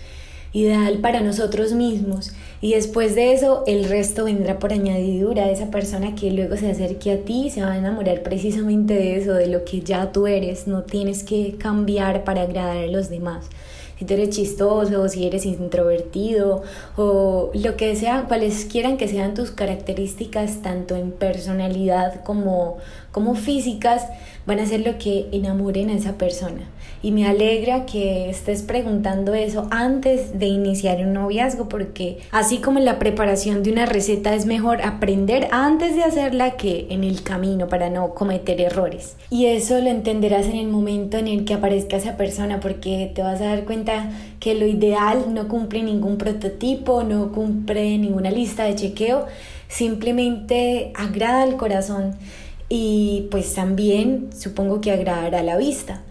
[0.53, 2.33] ideal para nosotros mismos.
[2.61, 5.49] Y después de eso, el resto vendrá por añadidura.
[5.49, 9.35] Esa persona que luego se acerque a ti se va a enamorar precisamente de eso,
[9.35, 10.67] de lo que ya tú eres.
[10.67, 13.49] No tienes que cambiar para agradar a los demás
[13.99, 16.63] si tú eres chistoso, si eres introvertido
[16.97, 22.79] o lo que sea, cuales quieran que sean tus características tanto en personalidad como,
[23.13, 24.07] como físicas,
[24.47, 26.63] van a ser lo que enamoren a esa persona.
[27.03, 32.79] Y me alegra que estés preguntando eso antes de iniciar un noviazgo, porque así como
[32.79, 37.25] en la preparación de una receta es mejor aprender antes de hacerla que en el
[37.25, 39.17] camino para no cometer errores.
[39.31, 43.23] Y eso lo entenderás en el momento en el que aparezca esa persona, porque te
[43.23, 48.63] vas a dar cuenta que lo ideal no cumple ningún prototipo, no cumple ninguna lista
[48.65, 49.27] de chequeo,
[49.67, 52.15] simplemente agrada al corazón
[52.69, 56.03] y pues también supongo que agradará a la vista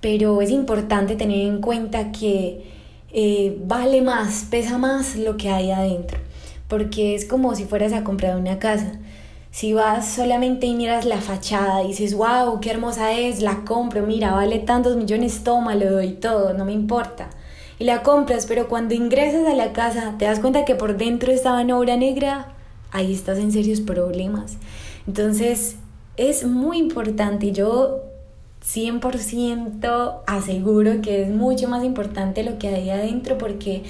[0.00, 2.64] pero es importante tener en cuenta que
[3.12, 6.18] eh, vale más, pesa más lo que hay adentro,
[6.68, 8.92] porque es como si fueras a comprar una casa.
[9.50, 14.02] Si vas solamente y miras la fachada y dices, wow, qué hermosa es, la compro,
[14.06, 17.30] mira, vale tantos millones, toma, lo doy todo, no me importa.
[17.78, 21.32] Y la compras, pero cuando ingresas a la casa te das cuenta que por dentro
[21.32, 22.54] estaba en obra negra,
[22.90, 24.56] ahí estás en serios problemas.
[25.06, 25.76] Entonces
[26.16, 27.52] es muy importante.
[27.52, 28.02] Yo
[28.66, 33.84] 100% aseguro que es mucho más importante lo que hay adentro porque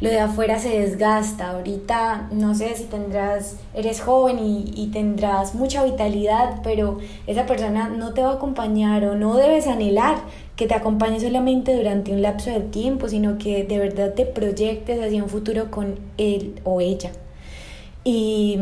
[0.00, 1.50] lo de afuera se desgasta.
[1.50, 8.12] Ahorita no sé si tendrás, eres joven y, tendrás mucha vitalidad, pero esa persona no
[8.12, 10.18] te va a acompañar o no debes anhelar
[10.56, 15.02] que te acompañe solamente durante un lapso de tiempo, sino que de verdad te proyectes
[15.02, 17.10] hacia un futuro con él o ella.
[18.04, 18.58] Y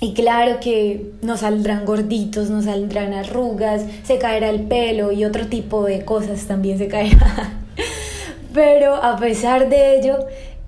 [0.00, 5.46] y claro que nos saldrán gorditos, nos saldrán arrugas, se caerá el pelo y otro
[5.46, 7.60] tipo de cosas también se caerá.
[8.52, 10.18] Pero a pesar de ello,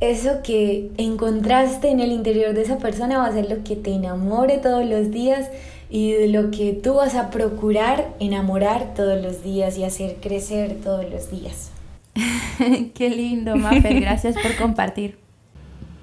[0.00, 3.92] eso que encontraste en el interior de esa persona va a ser lo que te
[3.92, 5.50] enamore todos los días
[5.90, 10.76] y de lo que tú vas a procurar enamorar todos los días y hacer crecer
[10.82, 11.70] todos los días.
[12.94, 15.27] Qué lindo, Mafer, gracias por compartir.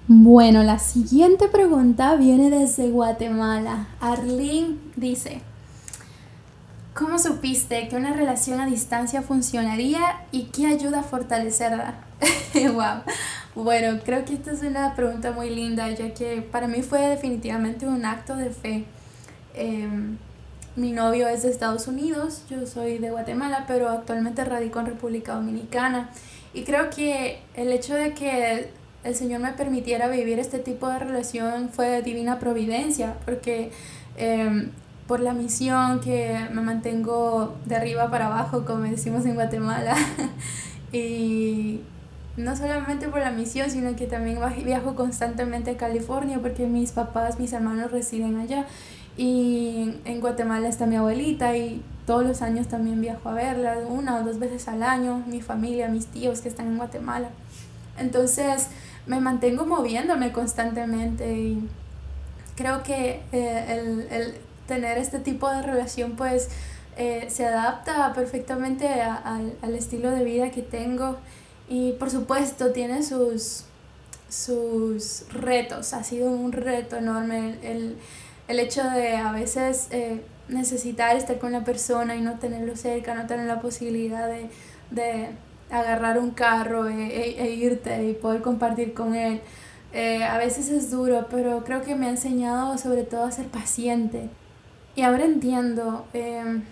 [0.08, 3.88] Bueno, la siguiente pregunta viene desde Guatemala.
[4.00, 5.42] Arlene dice,
[6.94, 11.96] ¿cómo supiste que una relación a distancia funcionaría y qué ayuda a fortalecerla?
[12.54, 13.02] wow.
[13.56, 17.88] Bueno, creo que esta es una pregunta muy linda, ya que para mí fue definitivamente
[17.88, 18.86] un acto de fe.
[19.56, 20.20] Em,
[20.76, 25.34] mi novio es de Estados Unidos, yo soy de Guatemala, pero actualmente radico en República
[25.34, 26.12] Dominicana.
[26.54, 28.70] Y creo que el hecho de que
[29.06, 33.72] el Señor me permitiera vivir este tipo de relación fue divina providencia, porque
[34.18, 34.72] em,
[35.08, 39.96] por la misión que me mantengo de arriba para abajo, como decimos en Guatemala,
[40.92, 41.82] y
[42.36, 47.40] no solamente por la misión, sino que también viajo constantemente a California porque mis papás,
[47.40, 48.66] mis hermanos residen allá.
[49.18, 54.18] Y en Guatemala está mi abuelita y todos los años también viajo a verla, una
[54.18, 57.30] o dos veces al año, mi familia, mis tíos que están en Guatemala.
[57.98, 58.68] Entonces,
[59.08, 61.70] me mantengo moviéndome constantemente y
[62.56, 64.36] creo que eh, el, el,
[64.68, 66.50] tener este tipo de relación pues
[66.98, 71.18] eh, se adapta perfectamente al, estilo de vida que tengo
[71.68, 73.66] y por supuesto tiene sus,
[74.30, 77.98] sus retos, ha sido un reto enorme el,
[78.48, 83.14] el hecho de a veces eh, necesitar estar con la persona y no tenerlo cerca,
[83.14, 84.50] no tener la posibilidad de,
[84.92, 85.30] de
[85.72, 89.42] agarrar un carro e, e, e, irte y poder compartir con él.
[89.94, 93.48] Eh, a veces es duro, pero creo que me ha enseñado sobre todo a ser
[93.48, 94.30] paciente.
[94.96, 96.64] Y ahora entiendo, em,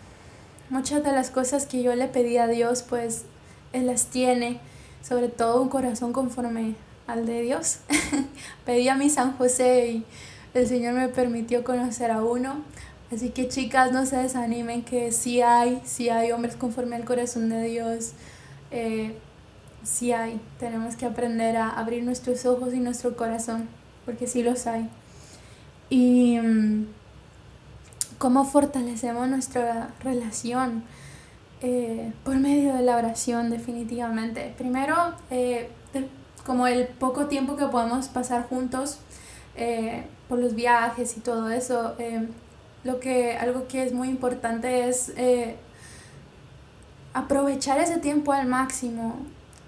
[0.69, 3.25] muchas de las cosas que yo le pedí a Dios, pues
[3.73, 4.59] Él las tiene,
[5.01, 6.75] sobre todo un corazón conforme
[7.07, 7.79] al de Dios.
[8.65, 10.05] Pedí a mi San José y
[10.53, 12.63] el Señor me permitió conocer a uno.
[13.11, 17.49] Así que chicas, no se desanimen que sí hay, sí hay hombres conforme al corazón
[17.49, 18.13] de Dios.
[18.73, 19.15] Eh,
[19.83, 20.41] sí hay.
[20.59, 23.69] Tenemos que aprender a abrir nuestros ojos y nuestro corazón,
[24.05, 24.89] porque sí los hay.
[25.89, 26.87] Y mm,
[28.17, 30.83] cómo fortalecemos nuestra relación
[31.61, 34.53] eh, por medio de la oración, definitivamente.
[34.57, 34.95] Primero,
[35.29, 35.69] eh,
[36.45, 38.99] como el poco tiempo que podemos pasar juntos
[39.55, 41.95] eh, por los viajes y todo eso,
[42.83, 45.13] lo que, algo que es muy importante es
[47.13, 49.15] aprovechar ese tiempo al máximo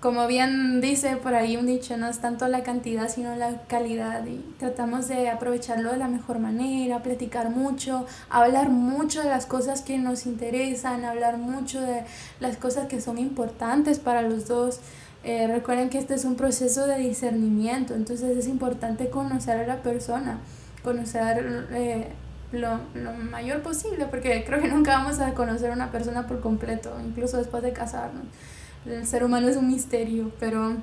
[0.06, 4.24] como bien dice por ahí un dicho, no es tanto la cantidad sino la calidad
[4.28, 9.82] y tratamos de aprovecharlo de la mejor manera, platicar mucho, hablar mucho de las cosas
[9.82, 12.04] que nos interesan, hablar mucho de
[12.40, 14.80] las cosas que son importantes para los dos.
[15.24, 19.82] Eh, recuerden que este es un proceso de discernimiento, entonces es importante conocer a la
[19.82, 20.38] persona,
[20.84, 22.10] conocer eh,
[22.56, 26.42] lo, lo mayor posible, porque creo que nunca vamos a conocer a una persona por
[26.42, 28.26] completo, incluso después de casarnos
[28.86, 30.76] el ser humano es un misterio, pero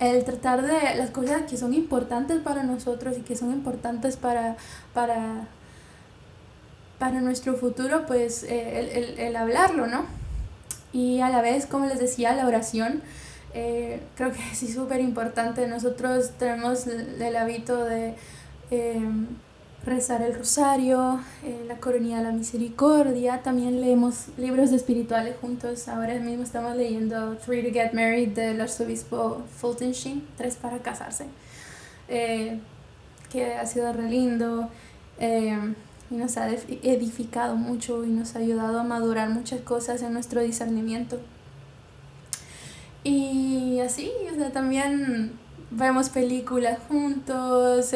[0.00, 4.56] el tratar de las cosas que son importantes para nosotros y que son importantes para,
[4.92, 5.46] para,
[6.98, 10.06] para nuestro futuro, pues eh, el, el, el, hablarlo, ¿no?
[10.92, 13.02] Y a la vez, como les decía, la oración,
[13.54, 15.66] eh, creo que es súper importante.
[15.68, 18.14] Nosotros tenemos el, hábito de...
[18.72, 19.00] Eh,
[19.86, 23.42] rezar el rosario, eh, la coronilla de la misericordia.
[23.42, 25.88] También leemos libros espirituales juntos.
[25.88, 31.26] Ahora mismo estamos leyendo Three to Get Married del arzobispo Fulton Sheen, Tres para casarse,
[32.08, 32.58] eh,
[33.30, 34.68] que ha sido re lindo
[35.18, 35.74] eh,
[36.10, 40.40] y nos ha edificado mucho y nos ha ayudado a madurar muchas cosas en nuestro
[40.42, 41.20] discernimiento.
[43.04, 45.32] Y así, o sea, también
[45.70, 47.92] vemos películas juntos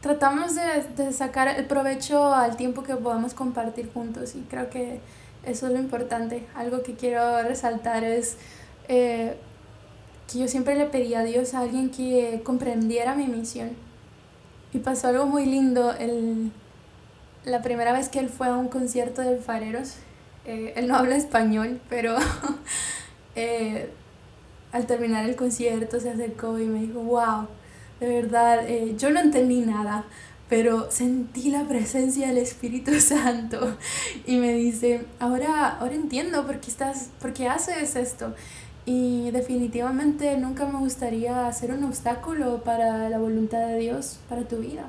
[0.00, 5.00] tratamos de, de, sacar el provecho al tiempo que podamos compartir juntos y creo que
[5.44, 6.46] eso es lo importante.
[6.54, 8.36] Algo que quiero resaltar es
[8.88, 9.36] eh,
[10.30, 13.70] que yo siempre le pedí a Dios a alguien que comprendiera mi misión.
[14.72, 16.52] Y pasó algo muy lindo el,
[17.44, 19.94] la primera vez que él fue a un concierto de alfareros.
[20.44, 22.16] Eh, él no habla español, pero
[23.34, 23.90] eh,
[24.72, 27.48] al terminar el concierto se acercó y me dijo, wow
[28.00, 30.04] de verdad, eh, yo no entendí nada,
[30.48, 33.76] pero sentí la presencia del Espíritu Santo
[34.26, 38.34] y me dice, ahora, ahora entiendo por qué, estás, por qué haces esto.
[38.86, 44.58] Y definitivamente nunca me gustaría ser un obstáculo para la voluntad de Dios, para tu
[44.58, 44.86] vida.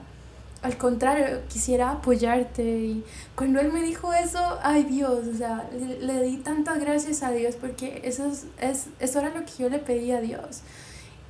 [0.61, 2.63] Al contrario, quisiera apoyarte.
[2.63, 3.03] Y
[3.35, 7.31] cuando Él me dijo eso, ay Dios, o sea, le, le di tantas gracias a
[7.31, 10.61] Dios porque eso, es, es, eso era lo que yo le pedí a Dios.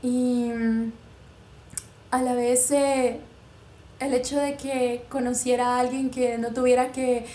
[0.04, 0.52] Y
[2.12, 3.20] a la vez eh,
[4.00, 7.26] el hecho de que conociera a alguien que no tuviera que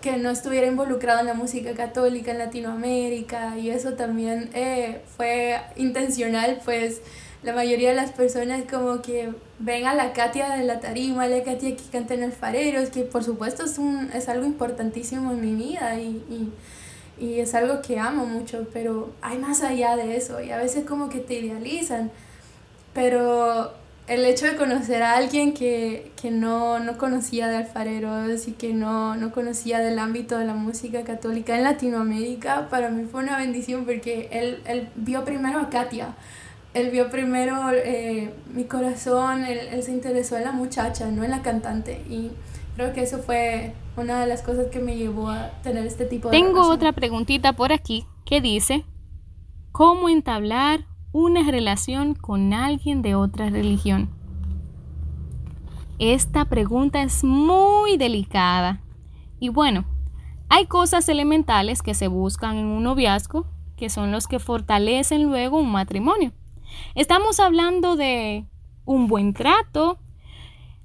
[0.00, 5.60] que no estuviera involucrado en la música católica en Latinoamérica y eso también eh, fue
[5.76, 7.00] intencional pues
[7.42, 11.42] la mayoría de las personas como que ven a la Katia de la tarima, la
[11.44, 15.54] Katia que canta en alfareros, que por supuesto es, un, es algo importantísimo en mi
[15.54, 16.52] vida y, y,
[17.24, 20.84] y es algo que amo mucho, pero hay más allá de eso y a veces
[20.84, 22.10] como que te idealizan,
[22.92, 23.72] pero
[24.08, 28.72] el hecho de conocer a alguien que, que no, no, conocía de alfareros y que
[28.72, 33.36] no, no, conocía del ámbito de la música católica en Latinoamérica, para mí fue una
[33.36, 36.14] bendición porque él, él vio primero a Katia,
[36.72, 41.30] él vio primero eh, mi corazón, él, él, se interesó en la muchacha, no en
[41.30, 42.02] la cantante.
[42.08, 42.30] Y
[42.76, 46.28] creo que eso fue una de las cosas que me llevó a tener este tipo
[46.28, 46.36] de...
[46.36, 46.76] Tengo relación.
[46.76, 48.84] otra preguntita por aquí que dice,
[49.72, 54.10] ¿cómo entablar una relación con alguien de otra religión?
[55.98, 58.80] Esta pregunta es muy delicada.
[59.40, 59.84] Y bueno,
[60.48, 65.58] hay cosas elementales que se buscan en un noviazgo, que son los que fortalecen luego
[65.58, 66.32] un matrimonio.
[66.94, 68.46] Estamos hablando de
[68.84, 69.98] un buen trato,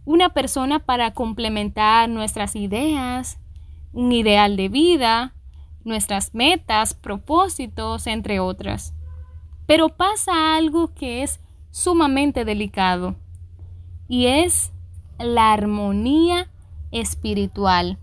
[0.05, 3.39] una persona para complementar nuestras ideas,
[3.91, 5.33] un ideal de vida,
[5.83, 8.93] nuestras metas, propósitos, entre otras.
[9.65, 11.39] Pero pasa algo que es
[11.71, 13.15] sumamente delicado
[14.07, 14.71] y es
[15.19, 16.49] la armonía
[16.91, 17.97] espiritual.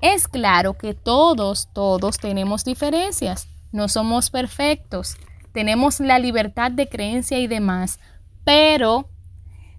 [0.00, 5.16] Es claro que todos, todos tenemos diferencias, no somos perfectos,
[5.52, 8.00] tenemos la libertad de creencia y demás,
[8.44, 9.08] pero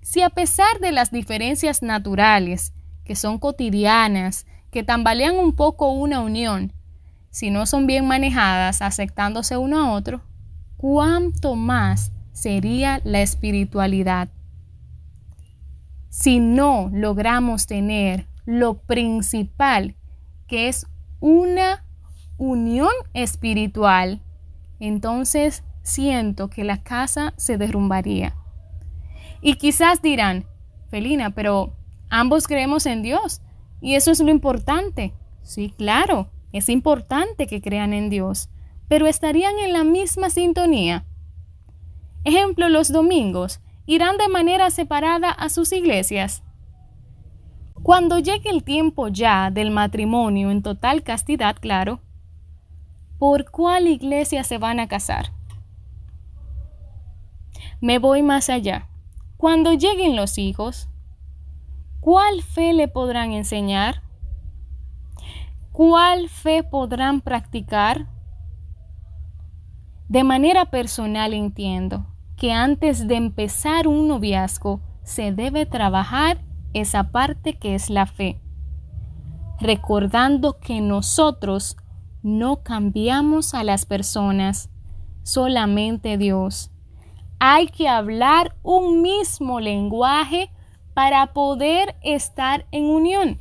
[0.01, 2.74] si a pesar de las diferencias naturales,
[3.04, 6.74] que son cotidianas, que tambalean un poco una unión,
[7.30, 10.22] si no son bien manejadas, aceptándose uno a otro,
[10.84, 14.27] cuánto más sería la espiritualidad.
[16.09, 19.95] Si no logramos tener lo principal,
[20.45, 20.86] que es
[21.21, 21.86] una
[22.38, 24.21] unión espiritual,
[24.81, 28.36] entonces siento que la casa se derrumbaría.
[29.41, 30.43] Y quizás dirán,
[30.89, 31.77] Felina, pero
[32.09, 33.41] ambos creemos en Dios
[33.79, 35.13] y eso es lo importante.
[35.43, 38.49] Sí, claro, es importante que crean en Dios,
[38.93, 41.03] pero estarían en la misma sintonía.
[42.25, 46.43] Ejemplo, los domingos irán de manera separada a sus iglesias.
[47.81, 52.01] Cuando llegue el tiempo ya del matrimonio en total castidad, claro,
[53.17, 55.33] ¿por cuál iglesia se van a casar?
[57.81, 58.89] Me voy más allá.
[59.37, 60.87] Cuando lleguen los hijos,
[61.99, 64.03] ¿cuál fe le podrán enseñar?
[65.71, 68.12] ¿Cuál fe podrán practicar?
[70.14, 72.05] De manera personal entiendo
[72.38, 76.38] que antes de empezar un noviazgo se debe trabajar
[76.74, 78.39] esa parte que es la fe,
[79.59, 81.78] recordando que nosotros
[82.22, 84.70] no cambiamos a las personas,
[85.24, 86.70] solamente Dios.
[87.39, 90.51] Hay que hablar un mismo lenguaje
[90.93, 93.39] para poder estar en unión.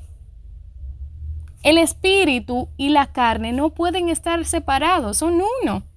[1.62, 5.91] El espíritu y la carne no pueden estar separados, son uno.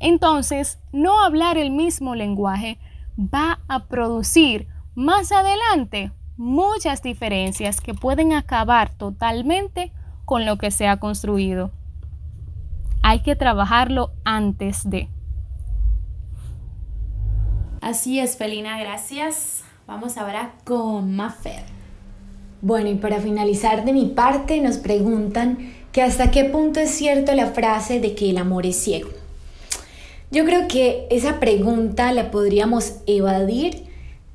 [0.00, 2.78] Entonces, no hablar el mismo lenguaje
[3.18, 9.92] va a producir más adelante muchas diferencias que pueden acabar totalmente
[10.24, 11.70] con lo que se ha construido.
[13.02, 15.08] Hay que trabajarlo antes de.
[17.82, 19.64] Así es, Felina, gracias.
[19.86, 21.64] Vamos ahora con Mafer.
[22.62, 27.34] Bueno, y para finalizar de mi parte, nos preguntan que hasta qué punto es cierto
[27.34, 29.19] la frase de que el amor es ciego.
[30.32, 33.82] Yo creo que esa pregunta la podríamos evadir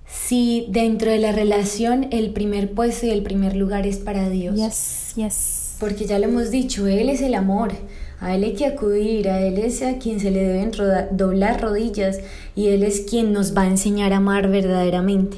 [0.05, 4.55] si dentro de la relación el primer puesto y el primer lugar es para Dios.
[4.55, 5.75] Yes, yes.
[5.79, 7.71] Porque ya lo hemos dicho, Él es el amor,
[8.19, 10.71] a Él hay que acudir, a Él es a quien se le deben
[11.11, 12.19] doblar rodillas
[12.57, 15.37] y Él es quien nos va a enseñar a amar verdaderamente.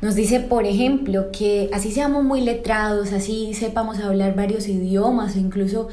[0.00, 5.40] Nos dice, por ejemplo, que así seamos muy letrados, así sepamos hablar varios idiomas o
[5.40, 5.88] incluso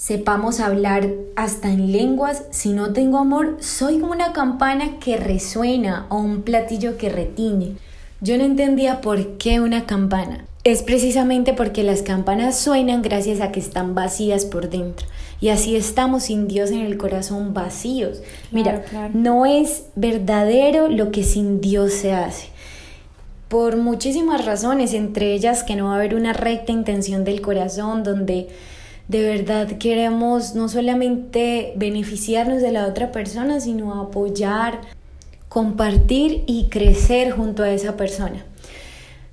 [0.00, 6.06] sepamos hablar hasta en lenguas, si no tengo amor, soy como una campana que resuena
[6.08, 7.76] o un platillo que retiñe.
[8.22, 10.46] Yo no entendía por qué una campana.
[10.64, 15.06] Es precisamente porque las campanas suenan gracias a que están vacías por dentro.
[15.38, 18.22] Y así estamos sin Dios en el corazón vacíos.
[18.52, 18.82] Mira,
[19.12, 22.48] no es verdadero lo que sin Dios se hace.
[23.48, 28.02] Por muchísimas razones, entre ellas que no va a haber una recta intención del corazón
[28.02, 28.48] donde
[29.10, 34.82] de verdad queremos no solamente beneficiarnos de la otra persona, sino apoyar,
[35.48, 38.44] compartir y crecer junto a esa persona.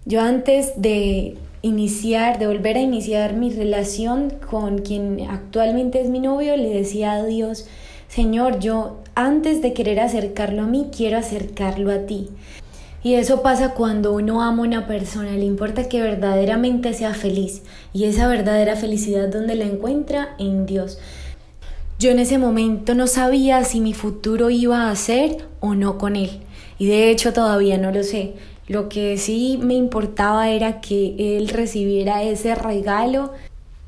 [0.04, 6.22] Yo antes de iniciar, de volver a iniciar mi relación con quien actualmente es mi
[6.22, 7.68] novio, le decía a Dios,
[8.08, 12.30] Señor, yo antes de querer acercarlo a mí, quiero acercarlo a ti.
[13.04, 17.62] Y eso pasa cuando uno ama a una persona, le importa que verdaderamente sea feliz.
[17.94, 21.00] Y esa verdadera felicidad donde la encuentra en Dios.
[22.00, 26.16] Yo en ese momento no sabía si mi futuro iba a ser o no con
[26.16, 26.42] Él.
[26.80, 28.34] Y de hecho todavía no lo sé.
[28.68, 33.32] Lo que sí me importaba era que Él recibiera ese regalo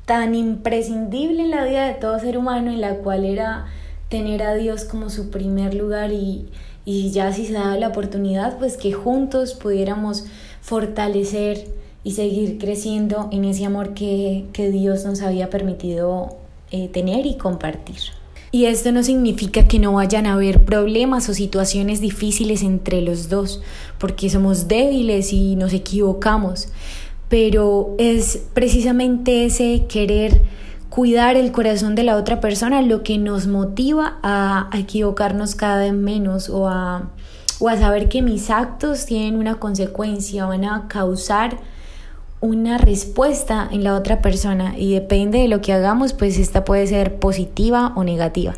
[0.06, 3.66] tan imprescindible en la vida de todo ser humano, en la cual era
[4.08, 6.48] tener a Dios como su primer lugar y,
[6.90, 10.24] y ya si se daba la oportunidad, pues que juntos pudiéramos
[10.60, 11.68] fortalecer
[12.02, 16.36] y seguir creciendo en ese amor que, Dios nos había permitido
[16.72, 18.00] eh, tener y compartir.
[18.50, 23.28] Y esto no significa que no vayan a haber problemas o situaciones difíciles entre los
[23.28, 23.62] dos,
[23.98, 26.70] porque somos débiles y nos equivocamos,
[27.28, 30.42] pero es precisamente ese querer
[30.90, 35.92] cuidar el corazón de la otra persona lo que nos motiva a, equivocarnos cada vez
[35.94, 37.10] menos o a,
[37.58, 41.58] saber que mis actos tienen una consecuencia, van a causar
[42.40, 46.86] una respuesta en la otra persona y depende de lo que hagamos, pues esta puede
[46.86, 48.54] ser positiva o negativa.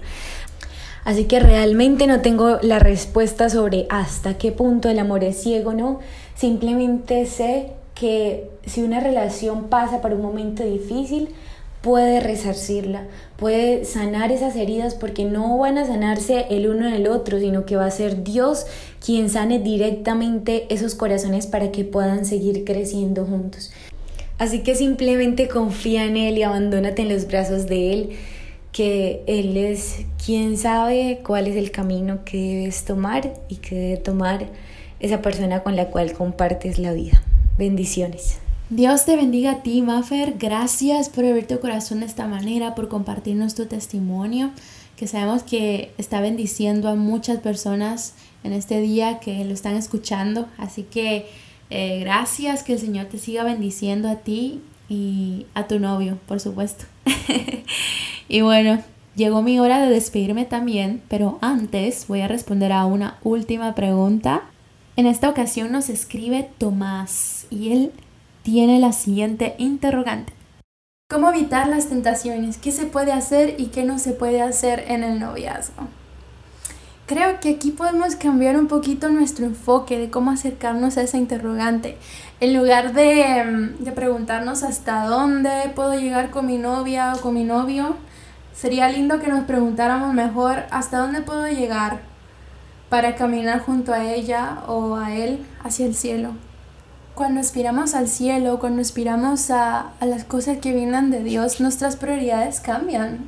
[1.05, 5.75] Así que realmente no tengo la respuesta sobre hasta qué punto el amor es ciego,
[5.75, 5.99] ¿no?
[6.37, 11.31] Simplemente sé que si una relación pasa por un momento difícil,
[11.83, 13.07] puede resarcirla,
[13.37, 17.67] puede sanar esas heridas porque no van a sanarse el uno en el otro, sino
[17.67, 18.67] que va a ser Dios
[19.05, 23.73] quien sane directamente esos corazones para que puedan seguir creciendo juntos.
[24.39, 28.11] Así que simplemente confía en Él y abandónate en los brazos de Él.
[28.73, 33.97] que Él es quien sabe cuál es el camino que debes tomar y que debe
[33.99, 34.47] tomar
[34.99, 37.23] esa persona con la cual compartes la vida.
[37.59, 38.42] Bendiciones.
[38.75, 40.37] Dios te bendiga a ti, Mafer.
[40.39, 44.51] Gracias por abrir tu corazón de esta manera, por compartirnos tu testimonio,
[44.97, 48.15] que sabemos que está bendiciendo a muchas personas
[48.45, 50.49] en este día que lo están escuchando.
[50.57, 51.27] Así que
[51.69, 56.41] eh, gracias, que el Señor te siga bendiciendo a ti y a tu novio, por
[56.41, 56.87] supuesto.
[58.31, 58.83] y bueno,
[59.17, 64.45] llegó mi hora de despedirme también, pero antes voy a responder a una última pregunta.
[64.97, 67.93] En esta ocasión nos escribe Tomás y él
[68.43, 70.33] tiene la siguiente interrogante.
[71.09, 72.57] ¿Cómo evitar las tentaciones?
[72.57, 75.89] ¿Qué se puede hacer y qué no se puede hacer en el noviazgo?
[77.07, 81.99] Creo que aquí podemos cambiar un poquito nuestro enfoque de cómo acercarnos a esa interrogante.
[82.41, 87.35] En lugar de, mm, de, preguntarnos hasta dónde puedo llegar con mi novia o con
[87.35, 87.97] mi novio,
[88.55, 92.01] sería lindo que nos preguntáramos mejor hasta dónde puedo llegar
[92.89, 96.33] para caminar junto a ella o a él hacia el cielo.
[97.15, 101.97] Cuando aspiramos al cielo, cuando aspiramos a, a las cosas que vienen de Dios, nuestras
[101.97, 103.27] prioridades cambian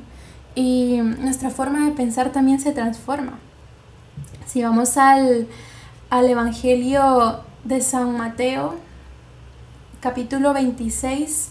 [0.55, 3.39] y nuestra forma de pensar también se transforma.
[4.47, 5.47] Si vamos al,
[6.09, 8.75] al Evangelio de San Mateo,
[9.99, 11.49] capítulo 26,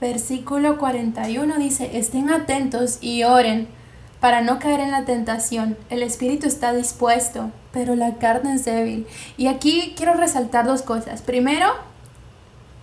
[0.00, 3.68] versículo 41, dice, estén atentos y oren
[4.20, 5.76] para no caer en la tentación.
[5.90, 9.06] El espíritu está dispuesto, pero la carne es débil.
[9.36, 11.20] Y aquí quiero resaltar dos cosas.
[11.20, 11.66] Primero,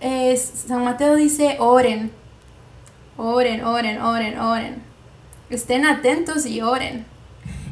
[0.00, 2.12] es, San Mateo dice, oren,
[3.16, 4.82] oren, oren, oren, oren.
[5.50, 7.06] Estén atentos y oren.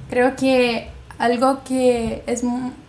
[0.08, 2.42] Creo que algo que es,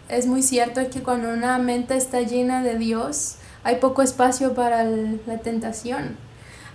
[0.10, 4.54] es muy cierto es que cuando una mente está llena de Dios, hay poco espacio
[4.54, 6.16] para la tentación.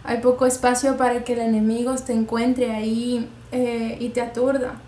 [0.04, 4.80] Hay poco espacio para que el enemigo te encuentre ahí eh, y te aturda.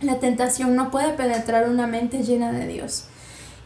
[0.00, 3.04] La tentación no puede penetrar una mente llena de Dios.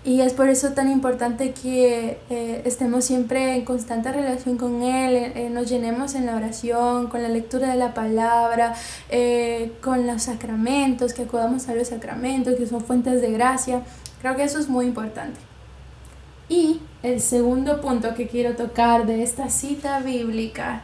[0.02, 5.32] Y es por eso tan importante que eh, estemos siempre en constante relación con Él,
[5.34, 8.74] eh, nos llenemos en la oración, con la lectura de la palabra,
[9.82, 13.82] con los sacramentos, que acudamos a los sacramentos, que son fuentes de gracia.
[14.22, 15.38] Creo que eso es muy importante.
[16.50, 20.82] Y el segundo punto que quiero tocar de esta cita bíblica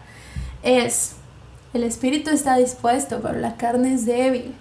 [0.62, 1.16] es
[1.74, 4.54] el espíritu está dispuesto, pero la carne es débil.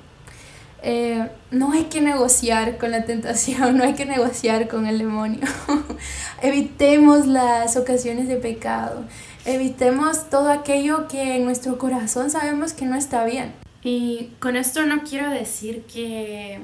[0.87, 5.41] Eh, no hay que negociar con la tentación, no hay que negociar con el demonio.
[6.43, 9.03] Evitemos las ocasiones de pecado.
[9.45, 13.51] Evitemos todo aquello que en nuestro corazón sabemos que no está bien.
[13.81, 16.59] Y con esto no quiero decir que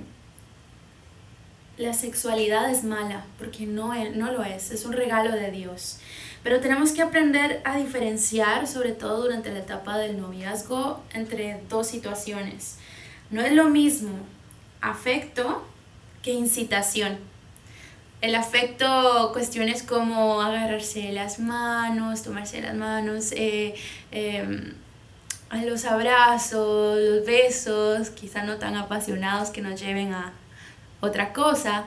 [1.77, 5.97] la sexualidad es mala, porque no, no lo es, es un regalo de Dios.
[6.43, 11.87] Pero tenemos que aprender a diferenciar, sobre todo durante la etapa del noviazgo, entre dos
[11.87, 12.77] situaciones.
[13.31, 14.11] No es lo mismo
[14.81, 15.65] afecto
[16.21, 17.17] que incitación.
[18.19, 23.73] El afecto, cuestiones como agarrarse las manos, tomarse las manos, eh,
[24.11, 24.73] em,
[25.63, 30.33] los abrazos, los besos, quizá no tan apasionados que nos lleven a
[30.99, 31.85] otra cosa,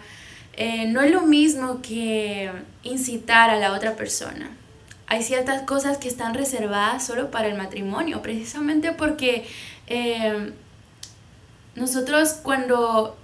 [0.54, 2.50] eh, no es lo mismo que
[2.82, 4.50] incitar a la otra persona.
[5.06, 9.46] Hay ciertas cosas que están reservadas solo para el matrimonio, precisamente porque
[9.86, 10.52] eh,
[11.74, 13.16] nosotros cuando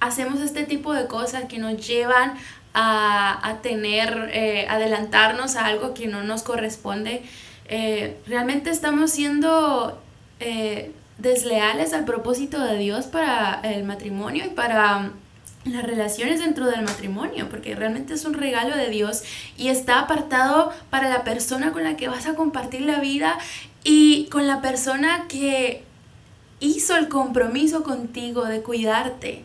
[0.00, 2.34] hacemos este tipo de cosas que nos llevan
[2.78, 7.22] a, tener, eh, adelantarnos a algo que no nos corresponde,
[8.26, 9.98] realmente estamos siendo
[11.18, 15.10] desleales al propósito de Dios para el matrimonio y para
[15.64, 19.22] las relaciones dentro del matrimonio, porque realmente es un regalo de Dios
[19.56, 23.38] y está apartado para la persona con la que vas a compartir la vida
[23.82, 25.84] y con la persona que
[26.60, 29.44] hizo el compromiso contigo de cuidarte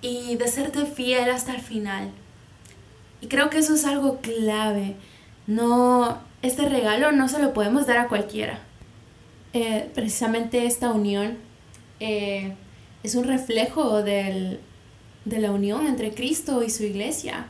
[0.00, 2.10] y de serte fiel hasta el final.
[3.20, 4.96] Y creo que eso es algo clave.
[5.46, 8.60] No, este regalo no se lo podemos dar a cualquiera.
[9.52, 11.38] Eh, precisamente esta unión
[12.00, 12.54] eh,
[13.02, 14.60] es un reflejo del,
[15.24, 17.48] de la unión entre Cristo y su iglesia.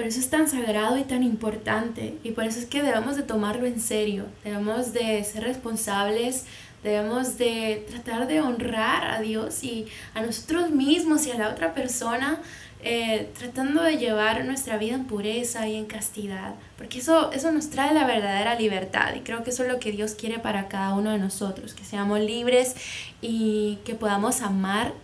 [0.00, 3.22] Por eso es tan sagrado y tan importante y por eso es que debemos de
[3.22, 6.46] tomarlo en serio, debemos de ser responsables,
[6.82, 11.74] debemos de tratar de honrar a Dios y a nosotros mismos y a la otra
[11.74, 12.40] persona,
[12.82, 17.68] eh, tratando de llevar nuestra vida en pureza y en castidad, porque eso, eso nos
[17.68, 20.94] trae la verdadera libertad y creo que eso es lo que Dios quiere para cada
[20.94, 22.74] uno de nosotros, que seamos libres
[23.20, 24.94] y que podamos amar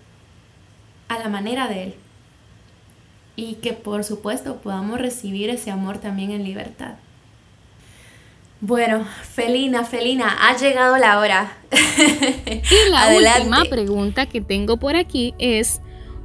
[1.08, 1.94] a la manera de Él.
[3.36, 6.94] Y que por supuesto podamos recibir ese amor también en libertad.
[8.60, 11.58] Bueno, Felina, Felina, ha llegado la hora.
[11.70, 15.82] y la última pregunta que tengo por aquí es,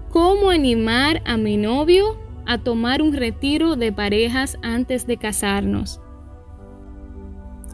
[0.09, 5.99] ¿cómo animar a mi novio a tomar un retiro de parejas antes de casarnos?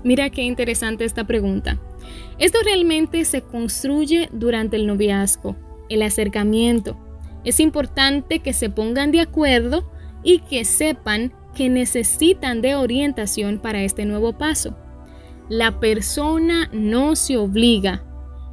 [0.03, 1.77] Mira qué interesante esta pregunta.
[2.39, 5.55] Esto realmente se construye durante el noviazgo,
[5.89, 6.97] el acercamiento.
[7.47, 9.89] Es importante que se pongan de acuerdo
[10.21, 14.75] y que sepan que necesitan de orientación para este nuevo paso.
[15.47, 18.03] La persona no se obliga,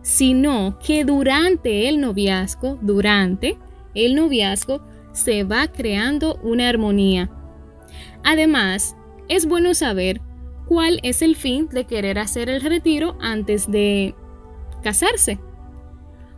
[0.02, 3.58] sino que durante el noviazgo, durante
[3.96, 7.32] el noviazgo, se va creando una armonía.
[8.22, 8.94] Además,
[9.28, 10.20] es bueno saber
[10.66, 14.14] cuál es el fin de querer hacer el retiro antes de
[14.84, 15.40] casarse.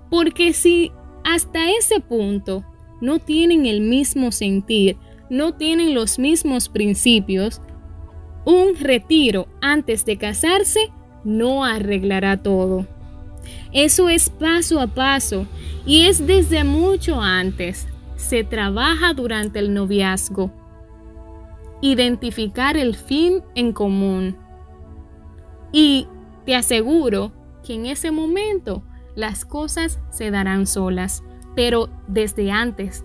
[0.09, 0.91] Porque si
[1.27, 2.65] hasta ese punto
[3.01, 4.97] no tienen el mismo sentir,
[5.29, 7.61] no tienen los mismos principios,
[8.45, 10.93] un retiro antes de casarse
[11.25, 12.87] no arreglará todo.
[13.73, 15.47] Eso es paso a paso
[15.85, 17.89] y es desde mucho antes.
[18.15, 20.53] Se trabaja durante el noviazgo.
[21.83, 24.37] Identificar el fin en común.
[25.73, 26.07] Y
[26.45, 27.33] te aseguro
[27.65, 28.85] que en ese momento
[29.17, 31.25] las cosas se darán solas,
[31.57, 33.05] pero desde antes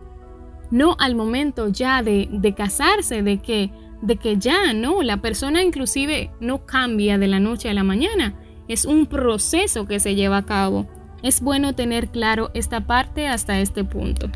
[0.72, 6.32] no al momento ya de, casarse, de que, de que ya, no, la persona inclusive
[6.40, 8.36] no cambia de la noche a la mañana,
[8.68, 10.88] es un proceso que se lleva a cabo.
[11.22, 14.30] Es bueno tener claro esta parte hasta este punto.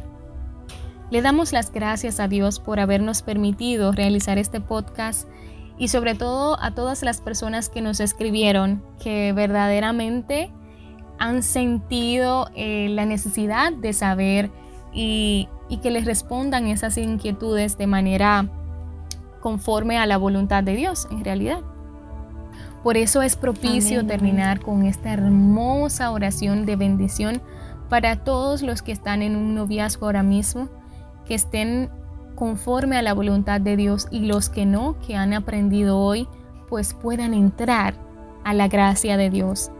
[1.09, 5.29] Le damos las gracias a Dios por habernos permitido realizar este podcast
[5.77, 10.51] y sobre todo a todas las personas que nos escribieron que verdaderamente
[11.19, 14.51] han sentido eh, la necesidad de saber
[14.93, 15.49] y,
[15.81, 18.47] que les respondan esas inquietudes de manera
[19.41, 21.59] conforme a la voluntad de Dios en realidad.
[22.81, 27.41] Por eso es propicio terminar con esta hermosa oración de bendición
[27.89, 30.69] para todos los que están en un noviazgo ahora mismo,
[31.25, 31.89] que estén
[32.35, 36.27] conforme a la voluntad de Dios y los que no, que han aprendido hoy,
[36.69, 37.95] pues puedan entrar
[38.43, 39.71] a la gracia de Dios.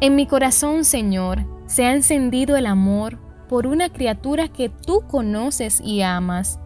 [0.00, 3.18] En mi corazón, Señor, se ha encendido el amor
[3.48, 6.60] por una criatura que tú conoces y amas.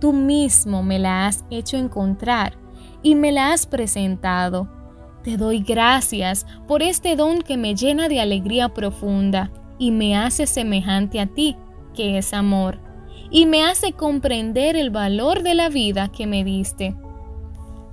[0.00, 2.58] Tú mismo me la has hecho encontrar
[3.02, 4.68] y me la has presentado.
[5.22, 10.46] Te doy gracias por este don que me llena de alegría profunda y me hace
[10.46, 11.56] semejante a ti,
[11.94, 12.80] que es amor,
[13.30, 16.96] y me hace comprender el valor de la vida que me diste.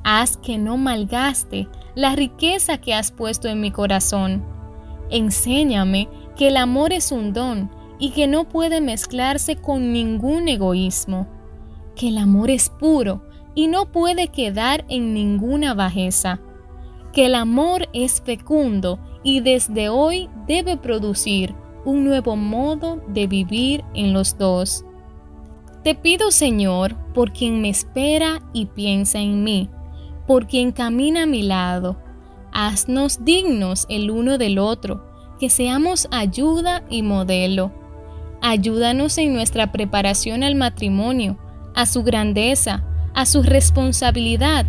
[0.04, 4.59] Haz que no malgaste la riqueza que has puesto en mi corazón.
[5.10, 11.28] Enséñame que el amor es un don y que no puede mezclarse con ningún egoísmo,
[11.96, 13.24] que el amor es puro
[13.56, 16.40] y no puede quedar en ninguna bajeza,
[17.12, 21.54] que el amor es fecundo y desde hoy debe producir
[21.84, 24.86] un nuevo modo de vivir en los dos.
[25.84, 29.70] Te pido, Señor, por quien me espera y piensa en mí,
[30.28, 31.98] por quien camina a mi lado,
[32.68, 35.06] haznos dignos el uno del otro,
[35.40, 37.72] que seamos ayuda y modelo
[38.42, 41.38] Ayúdanos en nuestra preparación al matrimonio,
[41.76, 44.66] a su grandeza, a su responsabilidad,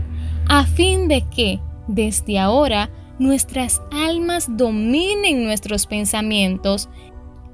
[0.49, 6.89] a fin de que, desde ahora, nuestras almas dominen nuestros pensamientos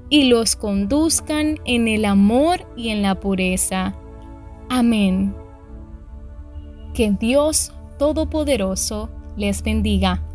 [0.09, 3.95] y los conduzcan en el amor y en la pureza.
[4.69, 5.35] Amén.
[6.93, 10.26] Que Dios Todopoderoso les bendiga.